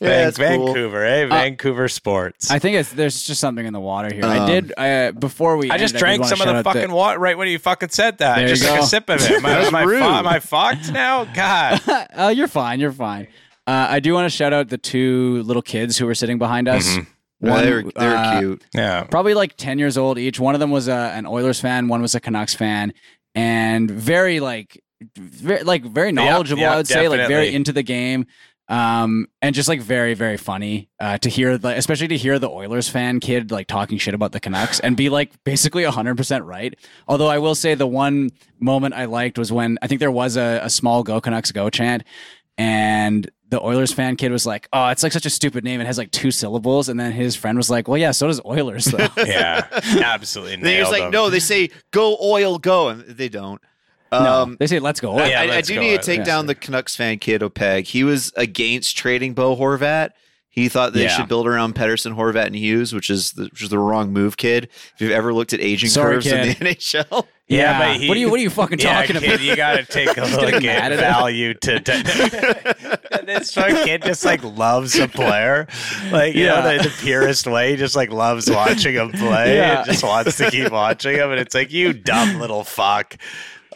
[0.00, 0.66] Van- it's cool.
[0.66, 1.26] Vancouver, eh?
[1.26, 2.50] Vancouver sports.
[2.50, 4.24] I think it's there's just something in the water here.
[4.24, 5.70] I Um, did uh, before we.
[5.70, 7.58] I just ended, drank did wanna some of the out fucking water right when you
[7.58, 8.36] fucking said that.
[8.36, 9.30] There I just you took a sip of it.
[9.30, 10.00] Am I, am I rude.
[10.02, 11.24] fu- am I fucked now?
[11.24, 11.80] God.
[12.14, 12.80] uh, you're fine.
[12.80, 13.28] You're fine.
[13.66, 16.68] Uh, I do want to shout out the two little kids who were sitting behind
[16.68, 16.86] us.
[16.86, 17.46] Mm-hmm.
[17.46, 18.62] Yeah, they're they're uh, cute.
[18.74, 19.04] Yeah.
[19.04, 20.38] probably like 10 years old each.
[20.40, 22.94] One of them was a, an Oilers fan, one was a Canucks fan,
[23.34, 24.82] and very like
[25.16, 28.26] very like very knowledgeable, yeah, I would say, like very into the game.
[28.66, 32.48] Um and just like very very funny uh to hear the especially to hear the
[32.48, 36.74] Oilers fan kid like talking shit about the Canucks and be like basically 100% right.
[37.06, 38.30] Although I will say the one
[38.60, 41.68] moment I liked was when I think there was a, a small go Canucks go
[41.68, 42.04] chant
[42.56, 45.80] and the Oilers fan kid was like, "Oh, it's like such a stupid name.
[45.80, 48.40] It has like two syllables." And then his friend was like, "Well, yeah, so does
[48.44, 49.66] Oilers though." Yeah.
[49.72, 50.56] Absolutely.
[50.56, 51.10] Then he was like, them.
[51.12, 53.60] no, they say go oil go, and they don't.
[54.22, 56.06] No, Um, they say, "Let's go." I, Yeah, I- I let's do go need to
[56.06, 56.24] take Yeah.
[56.24, 57.86] down the Canucks fan kid Opeg.
[57.86, 60.10] He was against trading Bo Horvat.
[60.50, 61.08] He thought they Yeah.
[61.16, 64.36] should build around Pettersson, Horvat, and Hughes, which is the, which is the wrong move,
[64.36, 64.68] kid.
[64.94, 66.54] If you've ever looked at aging Sorry, curves in the.
[66.54, 67.24] NHL, Yeah,
[67.58, 69.40] Yeah, but he, what are you what are you fucking yeah, talking kid, about?
[69.40, 70.98] You got to take a look getting at mad at him.
[71.00, 71.80] value to.
[71.80, 75.66] to this fucking kid just like loves a player,
[76.12, 77.72] like you know the, the purest way.
[77.72, 79.56] He just like loves watching him play.
[79.56, 79.78] Yeah.
[79.78, 83.16] and just wants to keep watching him, and it's like you dumb little fuck.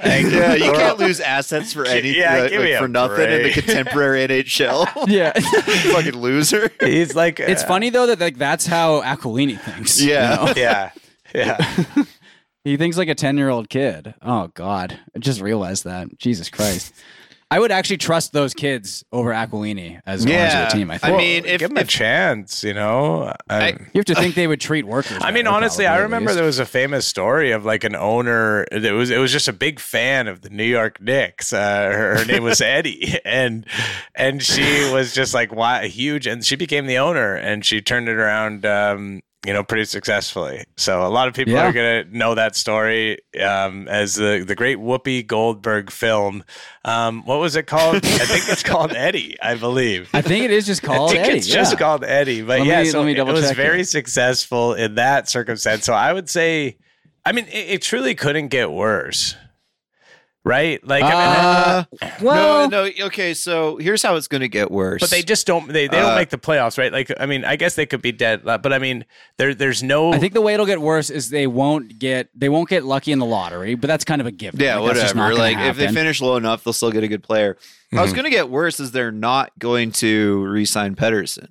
[0.04, 3.50] Like, yeah, you can't lose assets for anything Yeah, like, like, for nothing in the
[3.52, 5.06] contemporary NHL.
[5.08, 5.32] yeah.
[5.92, 6.70] fucking loser.
[6.80, 10.00] He's like, it's uh, funny though that like that's how Aquilini thinks.
[10.00, 10.34] you Yeah.
[10.36, 10.52] know?
[10.56, 10.90] Yeah,
[11.34, 12.04] yeah.
[12.64, 14.14] He thinks like a 10-year-old kid.
[14.22, 14.98] Oh god.
[15.14, 16.16] I just realized that.
[16.18, 16.92] Jesus Christ.
[17.50, 20.64] I would actually trust those kids over Aquilini as owners Yeah.
[20.66, 21.14] of the team, I think.
[21.14, 21.44] I think.
[21.44, 23.32] mean, if, give him a chance, you know.
[23.48, 25.16] I- you have to think they would treat workers.
[25.22, 28.92] I mean, honestly, I remember there was a famous story of like an owner that
[28.92, 31.52] was it was just a big fan of the New York Knicks.
[31.54, 33.64] Uh, her, her name was Eddie, and
[34.14, 38.08] and she was just like why huge, and she became the owner, and she turned
[38.10, 38.66] it around.
[38.66, 40.64] Um, you know, pretty successfully.
[40.76, 41.68] So a lot of people Yeah.
[41.68, 46.44] are gonna know that story um, as the the great Whoopi Goldberg film.
[46.84, 47.96] Um, what was it called?
[47.96, 49.36] I think it's called Eddie.
[49.40, 50.10] I believe.
[50.12, 51.38] I think it is just called I think Eddie.
[51.38, 52.42] it's just called Eddie.
[52.42, 53.88] But Let yeah, me- so it was very it.
[53.88, 55.84] successful in that circumstance.
[55.84, 56.76] So I would say,
[57.24, 59.36] I mean, it, it truly couldn't get worse,
[60.48, 60.84] right?
[60.86, 63.34] Like, I mean, uh, Well, no, no, okay.
[63.34, 65.00] So here's how it's going to get worse.
[65.00, 65.68] but they just don't.
[65.68, 66.92] They, they don't Uh, make the playoffs, right?
[66.92, 69.04] Like, I mean, I guess they could be dead, but I mean,
[69.36, 70.12] there there's no.
[70.12, 73.12] I think the way it'll get worse is they won't get they won't get lucky
[73.12, 74.58] in the lottery, but that's kind of a given.
[74.60, 75.14] Yeah, Like, whatever.
[75.14, 77.56] not gonna Like if they finish low enough, they'll still get a good player.
[77.92, 78.04] How Mm-hmm.
[78.04, 81.48] it's going to get worse is they're not going to re-sign Pettersson.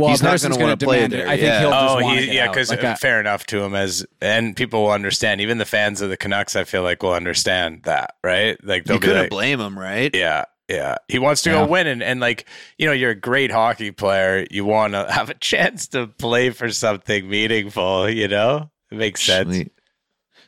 [0.00, 1.28] Well, he's not gonna wanna play demand there, it.
[1.28, 1.60] I think yeah.
[1.60, 3.74] he'll just Oh, want he, to get yeah, because Like, uh, fair enough to him
[3.74, 5.40] as, and people will understand.
[5.40, 8.56] Even the fans of the Canucks, I feel like, will understand that, right?
[8.64, 10.14] Like they'll You be couldn't like, blame him, right?
[10.14, 10.96] Yeah, yeah.
[11.08, 11.64] He wants to Yeah.
[11.64, 12.46] go win, and, and like
[12.78, 14.46] you know, you're a great hockey player.
[14.50, 18.08] You want to have a chance to play for something meaningful.
[18.10, 19.48] You know, it makes sense.
[19.48, 19.70] Actually,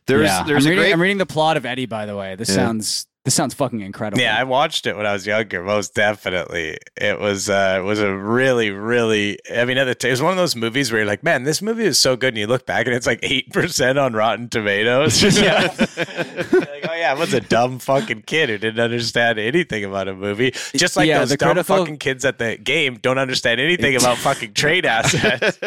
[0.06, 0.42] There's yeah.
[0.44, 1.86] there's I'm, a reading, great I'm reading the plot of Eddie.
[1.86, 2.54] By the way, this Yeah.
[2.56, 4.20] sounds this sounds fucking incredible.
[4.20, 5.62] Yeah, I watched it when I was younger.
[5.62, 9.38] Most definitely, it was uh, it was a really, really.
[9.54, 11.44] I mean, at the t- it was one of those movies where you're like, man,
[11.44, 14.12] this movie is so good, and you look back and it's like eight percent on
[14.14, 15.22] Rotten Tomatoes.
[15.40, 20.08] yeah, like, oh yeah, I was a dumb fucking kid who didn't understand anything about
[20.08, 20.50] a movie.
[20.74, 24.18] Just like Yeah, those dumb critical- fucking kids at the game don't understand anything about
[24.18, 25.58] fucking trade assets.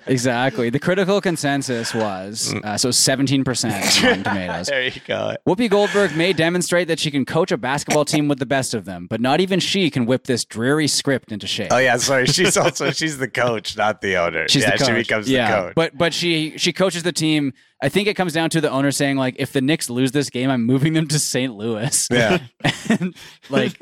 [0.06, 0.70] exactly.
[0.70, 4.66] The critical consensus was uh, so 17 percent Rotten Tomatoes.
[4.66, 5.36] there you go.
[5.46, 8.84] Whoopi Goldberg may demonstrate that she can coach a basketball team with the best of
[8.84, 11.68] them, but not even she can whip this dreary script into shape.
[11.72, 12.26] Oh yeah, sorry.
[12.26, 14.48] She's also she's the coach, not the owner.
[14.48, 14.86] She's yeah, the coach.
[14.86, 15.74] she becomes yeah, the coach.
[15.74, 17.52] But but she she coaches the team.
[17.82, 20.30] I think it comes down to the owner saying like, if the Knicks lose this
[20.30, 21.54] game, I'm moving them to St.
[21.54, 22.08] Louis.
[22.10, 22.38] Yeah.
[22.88, 23.14] and
[23.50, 23.80] like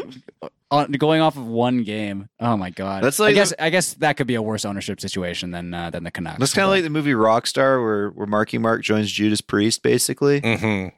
[0.70, 2.28] on, going off of one game.
[2.40, 3.02] Oh my god.
[3.02, 5.72] That's like I guess the- I guess that could be a worse ownership situation than
[5.72, 6.38] uh, than the Canucks.
[6.38, 10.40] That's kind of like the movie Rockstar, where where Marky Mark joins Judas Priest, basically.
[10.40, 10.88] hmm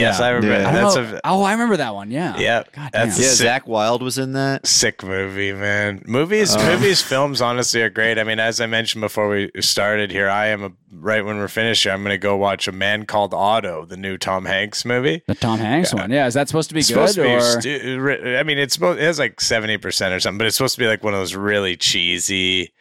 [0.00, 0.60] Yes, I remember.
[0.60, 0.68] Yeah.
[0.68, 1.02] I That's know.
[1.16, 2.10] a oh, I remember that one.
[2.10, 2.36] Yeah.
[2.38, 3.22] Yeah, God that's- damn.
[3.24, 3.46] Yeah, Sick.
[3.64, 4.66] Zakk Wylde was in that.
[4.66, 6.02] sick movie, man.
[6.06, 6.64] Movies, Oh.
[6.72, 7.40] movies, films.
[7.40, 8.18] Honestly, are great.
[8.18, 11.48] I mean, as I mentioned before we started here, I am a, right when we're
[11.48, 11.82] finished.
[11.84, 15.22] here, I'm going to go watch A Man Called Otto, the new Tom Hanks movie.
[15.26, 16.10] The Tom Hanks one.
[16.10, 16.26] Yeah.
[16.26, 17.80] Is that supposed to be It's good supposed to be.
[17.80, 20.74] stu- I mean, it's supposed, it has like seventy percent or something, but it's supposed
[20.76, 22.72] to be like one of those really cheesy.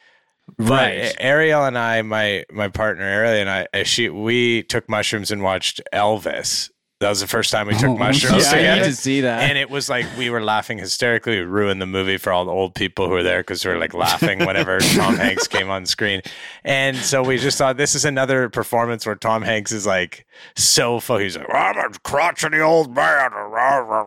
[0.60, 1.16] But Right.
[1.20, 5.42] Ariel and I, my my partner Ariel and I, uh, she we took mushrooms and
[5.42, 6.70] watched Elvis.
[7.06, 8.82] That was the first time we took Oh, mushrooms yeah, I together.
[8.82, 9.48] need to see that.
[9.48, 11.38] And it was like we were laughing hysterically.
[11.38, 13.78] We ruined the movie for all the old people who were there because we were
[13.78, 16.24] like laughing whenever Tom Hanks came on screen.
[16.64, 20.26] And so we just thought this is another performance where Tom Hanks is like
[20.56, 21.18] so full.
[21.18, 23.30] He's like, I'm a crotchety old man,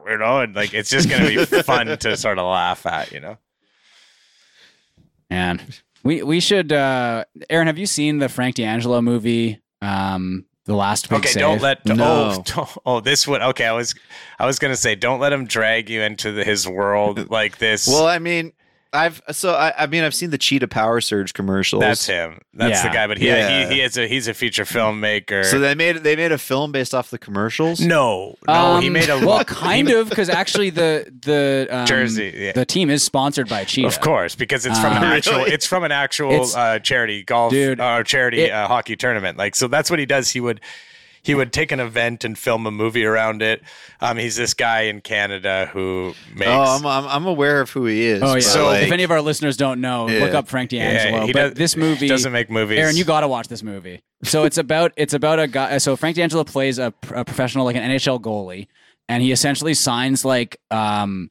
[0.08, 3.20] you know, and like it's just gonna be fun to sort of laugh at, you
[3.20, 3.38] know.
[5.30, 5.60] Man,
[6.02, 6.72] we we should.
[6.72, 9.60] uh Aaron, have you seen the Frank D'Angelo movie?
[9.82, 11.40] Um, the last big Okay, save?
[11.40, 12.04] don't let oh, No.
[12.04, 13.64] oh don't, oh this would okay.
[13.64, 13.94] I was
[14.38, 17.88] I was gonna say don't let him drag you into the, his world like this.
[17.88, 18.52] Well, I mean,
[18.92, 21.80] I've so I, I mean I've seen the Cheetah Power Surge commercials.
[21.80, 22.40] That's him.
[22.54, 23.06] That's the guy.
[23.06, 23.68] But yeah, Yeah.
[23.68, 25.44] he, he is a he's a feature filmmaker.
[25.44, 27.80] So they made they made a film based off the commercials.
[27.80, 32.32] no, no, he Um, made a well, kind of because actually the the um, Jersey,
[32.34, 32.52] yeah.
[32.52, 33.88] the team is sponsored by Cheetah.
[33.88, 35.36] Of course, because it's from an Um, actual.
[35.38, 35.52] Really?
[35.52, 39.36] It's from an actual uh, charity golf Dude, or charity it- uh, hockey tournament.
[39.36, 40.30] Like so, that's what he does.
[40.30, 40.60] He would
[41.28, 43.62] he would take an event and film a movie around it.
[44.00, 46.48] Um, he's this guy in Canada who makes.
[46.50, 48.22] Oh, I'm, I'm I'm aware of who he is.
[48.22, 48.40] Oh yeah.
[48.40, 50.24] So like, if any of our listeners don't know, Yeah.
[50.24, 51.18] look up Frank D'Angelo.
[51.20, 52.78] Yeah, he but does- this movie doesn't make movies.
[52.78, 54.02] Aaron, you got to watch this movie.
[54.24, 55.78] So it's about it's about a guy.
[55.78, 58.66] So Frank D'Angelo plays a, a professional, like an NHL goalie,
[59.08, 61.30] and he essentially signs like um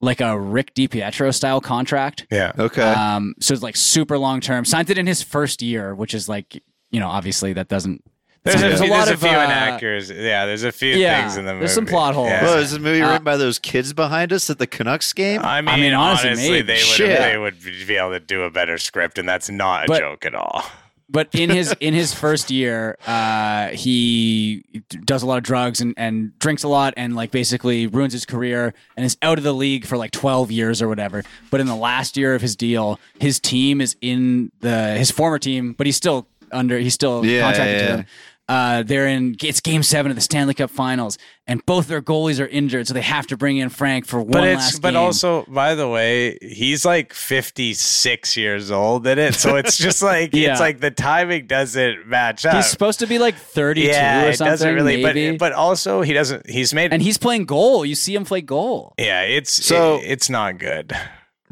[0.00, 2.24] like a Rick DiPietro style contract.
[2.30, 2.52] yeah.
[2.56, 2.82] okay.
[2.82, 4.64] Um, so it's like super long term.
[4.64, 8.02] Signed it in his first year, which is like you know obviously that doesn't.
[8.44, 10.16] There's, There's a, a lot there's of, a few uh, inaccuracies.
[10.16, 11.64] Yeah, there's a few Yeah, things in the movie.
[11.66, 12.28] there's some plot holes.
[12.30, 12.44] Yeah.
[12.44, 15.42] Well, is the movie Uh, written by those kids behind us at the Canucks game?
[15.42, 16.66] I mean, mean, honestly, honestly, maybe.
[16.66, 17.18] they would Shit.
[17.20, 20.24] they would be able to do a better script, and that's not a But- joke
[20.24, 20.64] at all.
[21.10, 24.62] but in his in his first year, uh, he
[25.04, 28.24] does a lot of drugs and, and drinks a lot and like basically ruins his
[28.24, 31.22] career and is out of the league for like twelve years or whatever.
[31.50, 35.38] But in the last year of his deal, his team is in the his former
[35.38, 38.06] team, but he's still under he's still Yeah, contracted yeah, to them.
[38.50, 42.40] Uh, they're in it's game seven of the Stanley Cup Finals, and both their goalies
[42.42, 44.92] are injured, so they have to bring in Frank for one But it's last but
[44.92, 45.00] game.
[45.00, 50.30] also by the way, he's like 56 years old in it, so it's just like
[50.34, 50.52] Yeah.
[50.52, 52.54] it's like the timing doesn't match up.
[52.56, 54.52] he's supposed to be like thirty two yeah, or it something.
[54.52, 55.02] doesn't really.
[55.02, 55.32] maybe.
[55.32, 56.48] But but also he doesn't.
[56.48, 56.92] He's made.
[56.92, 57.84] and he's playing goal.
[57.84, 58.94] You see him play goal.
[58.98, 60.96] yeah, it's So- it- it's not good.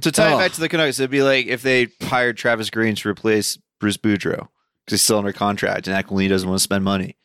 [0.00, 0.36] to tie Oh.
[0.36, 3.58] it back to the Canucks, it'd be like if they hired Travis Green to replace
[3.80, 4.48] Bruce Boudreau because
[4.88, 7.16] he's still under contract and Aquilini doesn't want to spend money.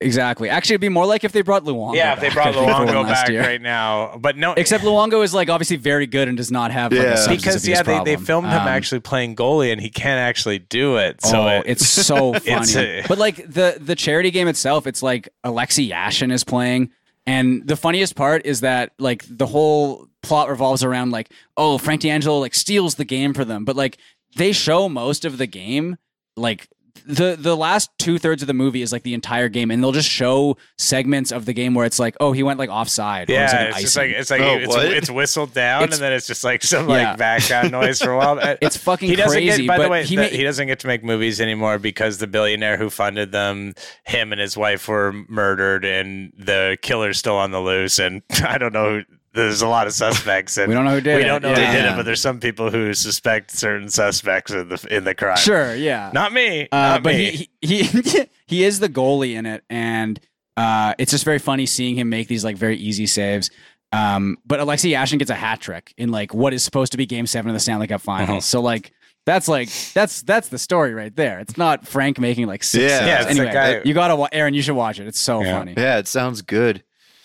[0.00, 0.48] Exactly.
[0.48, 1.94] Actually, it'd be more like if they brought Luongo.
[1.94, 3.40] Yeah, if they brought I think, for one Luongo back year.
[3.40, 6.90] right now, but no, Except Luongo is like obviously very good and does not have
[6.92, 7.12] like, Yeah.
[7.12, 8.24] a substance because yeah, they, they problem.
[8.24, 11.22] filmed him Um, actually playing goalie, and he can't actually do it.
[11.24, 12.40] So oh, it- it's so funny.
[12.46, 16.90] It's a- but like the the charity game itself, it's like Alexei Yashin is playing,
[17.24, 22.00] and the funniest part is that like the whole plot revolves around like oh Frank
[22.00, 23.98] D'Angelo like steals the game for them, but like
[24.34, 25.96] they show most of the game
[26.36, 26.66] like.
[27.04, 29.92] The the last two thirds of the movie is like the entire game, and they'll
[29.92, 33.28] just show segments of the game where it's like, oh, he went like offside.
[33.28, 35.98] or it yeah, like, it's just like it's like Oh, it's, it's whistled down, It's-
[35.98, 37.08] and then it's just like some Yeah.
[37.10, 38.38] like background noise for a while.
[38.38, 40.42] Uh, it's fucking he doesn't crazy, Get, by but the way, he the- ma- he
[40.44, 43.74] doesn't get to make movies anymore because the billionaire who funded them,
[44.04, 47.98] him and his wife were murdered, and the killer's still on the loose.
[47.98, 48.98] And I don't know.
[48.98, 49.02] Who,
[49.34, 51.26] there's a lot of suspects, and We don't know who did We it.
[51.26, 51.72] don't know who Yeah.
[51.72, 55.36] did it, but there's some people who suspect certain suspects in the in the crime.
[55.36, 56.10] Sure, yeah.
[56.12, 56.62] not me.
[56.70, 57.48] Uh, not but me.
[57.60, 60.20] he, he he he is the goalie in it, and
[60.56, 63.50] uh, it's just very funny seeing him make these like very easy saves.
[63.92, 67.04] Um, but Alexei Yashin gets a hat trick in like what is supposed to be
[67.06, 68.28] Game Seven of the Stanley Cup Finals.
[68.30, 68.40] Uh-huh.
[68.40, 68.92] So like
[69.26, 71.38] that's like that's that's the story right there.
[71.40, 72.82] It's not Frank making like six.
[72.90, 73.06] Yeah.
[73.06, 74.54] Yeah, it's anyway, guy- you gotta wa- Aaron.
[74.54, 75.06] You should watch it.
[75.06, 75.58] It's so Yeah.
[75.58, 75.74] funny.
[75.76, 76.82] Yeah, it sounds good.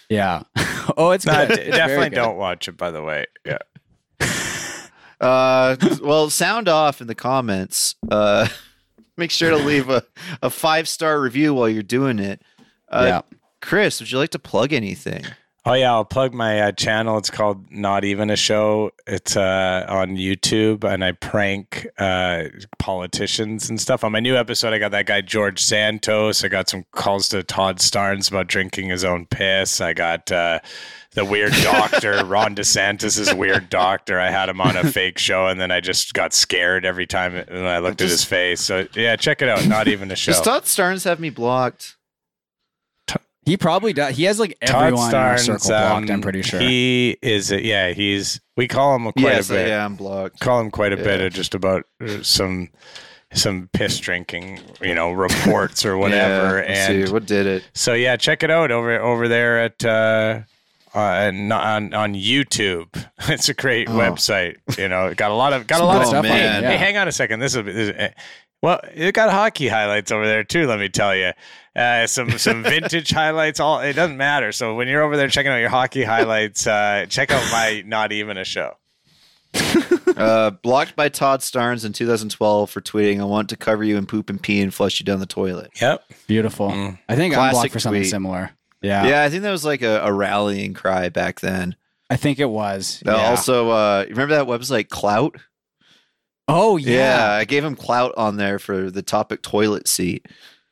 [0.09, 0.43] Yeah.
[0.97, 1.55] oh, it's No, good.
[1.57, 2.15] d- definitely good.
[2.15, 2.77] don't watch it.
[2.77, 3.57] By the way, yeah.
[5.19, 7.95] Uh, well, sound off in the comments.
[8.11, 8.47] Uh,
[9.17, 10.03] make sure to leave a,
[10.43, 12.39] a five star review while you're doing it.
[12.87, 13.21] Uh, Yeah.
[13.59, 15.25] Chris, would you like to plug anything?
[15.69, 17.17] Oh yeah, I'll plug my uh, channel.
[17.17, 18.91] It's called Not Even a Show.
[19.05, 22.45] It's uh, on YouTube, and I prank uh,
[22.79, 24.05] politicians and stuff.
[24.05, 26.45] On my new episode, I got that guy George Santos.
[26.45, 29.81] I got some calls to Todd Starnes about drinking his own piss.
[29.81, 30.59] I got uh,
[31.15, 34.21] the weird doctor, Ron DeSantis' weird doctor.
[34.21, 37.33] I had him on a fake show, and then I just got scared every time
[37.33, 38.61] when I looked at his face.
[38.61, 39.67] So yeah, check it out.
[39.67, 40.31] Not Even a Show.
[40.31, 41.96] Does Todd Starnes have me blocked?
[43.47, 44.17] He probably does.
[44.17, 46.09] He has like Todd everyone in our Starnes, circle blocked.
[46.09, 46.59] I'm um, pretty sure.
[46.59, 49.67] He is, yeah, he's, we call him quite yes, a bit.
[49.69, 50.41] yeah, I'm blocked.
[50.41, 52.69] call him quite a bit of just about uh, some
[53.33, 56.57] some piss drinking, you know, reports or whatever.
[56.57, 57.63] Yeah, and see, what did it?
[57.73, 60.41] so yeah, check it out over over there at uh,
[60.93, 62.87] uh on on YouTube.
[63.29, 63.93] It's a great Oh.
[63.93, 64.57] website.
[64.77, 66.63] You know, got a lot of got a lot good of stuff on Hey, it,
[66.63, 66.71] yeah.
[66.71, 67.39] hey, hang on a second.
[67.39, 68.09] This is, this is eh,
[68.61, 70.67] well, it got hockey highlights over there too.
[70.67, 71.31] Let me tell you.
[71.75, 73.59] Uh, some some vintage highlights.
[73.59, 74.51] All it doesn't matter.
[74.51, 78.11] So when you're over there checking out your hockey highlights, uh, check out my not
[78.11, 78.77] even a show.
[80.17, 84.07] Uh, blocked by Todd Starnes in 2012 for tweeting, I want to cover you in
[84.07, 85.69] poop and pee and flush you down the toilet.
[85.79, 86.03] Yep.
[86.25, 86.71] Beautiful.
[86.71, 88.09] I think I'm Classic blocked for something tweet.
[88.09, 88.49] similar.
[88.81, 91.75] Yeah, Yeah, I think that was like a, a rallying cry back then.
[92.09, 93.03] I think it was.
[93.05, 93.29] Uh, yeah.
[93.29, 95.39] Also, uh, you remember that website Klout?
[96.47, 96.91] Oh Yeah.
[97.31, 97.31] yeah.
[97.33, 100.25] I gave him clout on there for the topic toilet seat.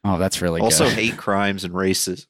[0.04, 0.94] Oh, that's really also, good.
[0.94, 2.28] hate crimes and racism.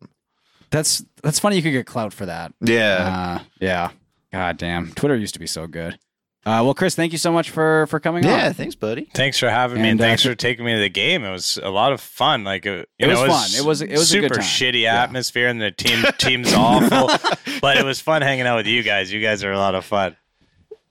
[0.71, 1.57] That's that's funny.
[1.57, 2.53] You could get clout for that.
[2.61, 3.37] Yeah.
[3.41, 3.89] Uh, yeah.
[4.31, 4.91] God damn.
[4.93, 5.93] Twitter used to be so good.
[6.47, 8.53] Uh, well, Chris, thank you so much for for coming Yeah, on.
[8.53, 9.09] thanks, buddy.
[9.15, 11.23] Thanks for having me, And, and uh, thanks for taking me to the game.
[11.23, 12.43] It was a lot of fun.
[12.43, 13.59] Like uh, you It know, was fun.
[13.59, 14.43] It was- it was a super good time.
[14.43, 15.01] shitty Yeah.
[15.01, 17.09] atmosphere, and the team team's awful.
[17.61, 19.11] but it was fun hanging out with you guys.
[19.11, 20.15] You guys are a lot of fun.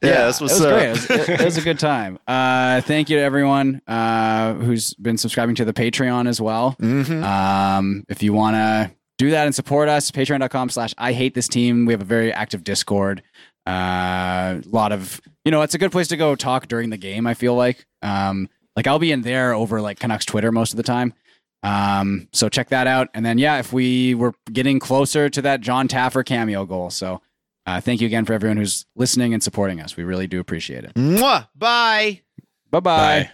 [0.04, 0.82] Yeah, that's it was great.
[0.84, 2.18] It was, it- it was a good time.
[2.34, 6.74] Uh, thank you to everyone uh, who's been subscribing to the Patreon as well.
[6.80, 7.22] Mm-hmm.
[7.22, 11.46] Um, if you want to do that and support us, patreon.com slash I hate this
[11.46, 11.86] team.
[11.86, 13.22] We have a very active Discord.
[13.66, 16.96] A uh, lot of, you know, it's a good place to go talk during the
[16.96, 17.86] game, I feel like.
[18.02, 21.14] Um, like I'll be in there over like Canucks Twitter most of the time.
[21.62, 23.08] Um, so check that out.
[23.14, 26.90] And then, yeah, if we were getting closer to that Jon Taffer cameo goal.
[26.90, 27.22] So
[27.66, 29.96] uh, thank you again for everyone who's listening and supporting us.
[29.96, 30.94] We really do appreciate it.
[30.94, 31.48] Mwah.
[31.54, 32.22] Bye.
[32.70, 33.30] Bye-bye.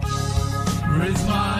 [0.00, 0.08] Bye.
[0.98, 1.51] Raise my soul.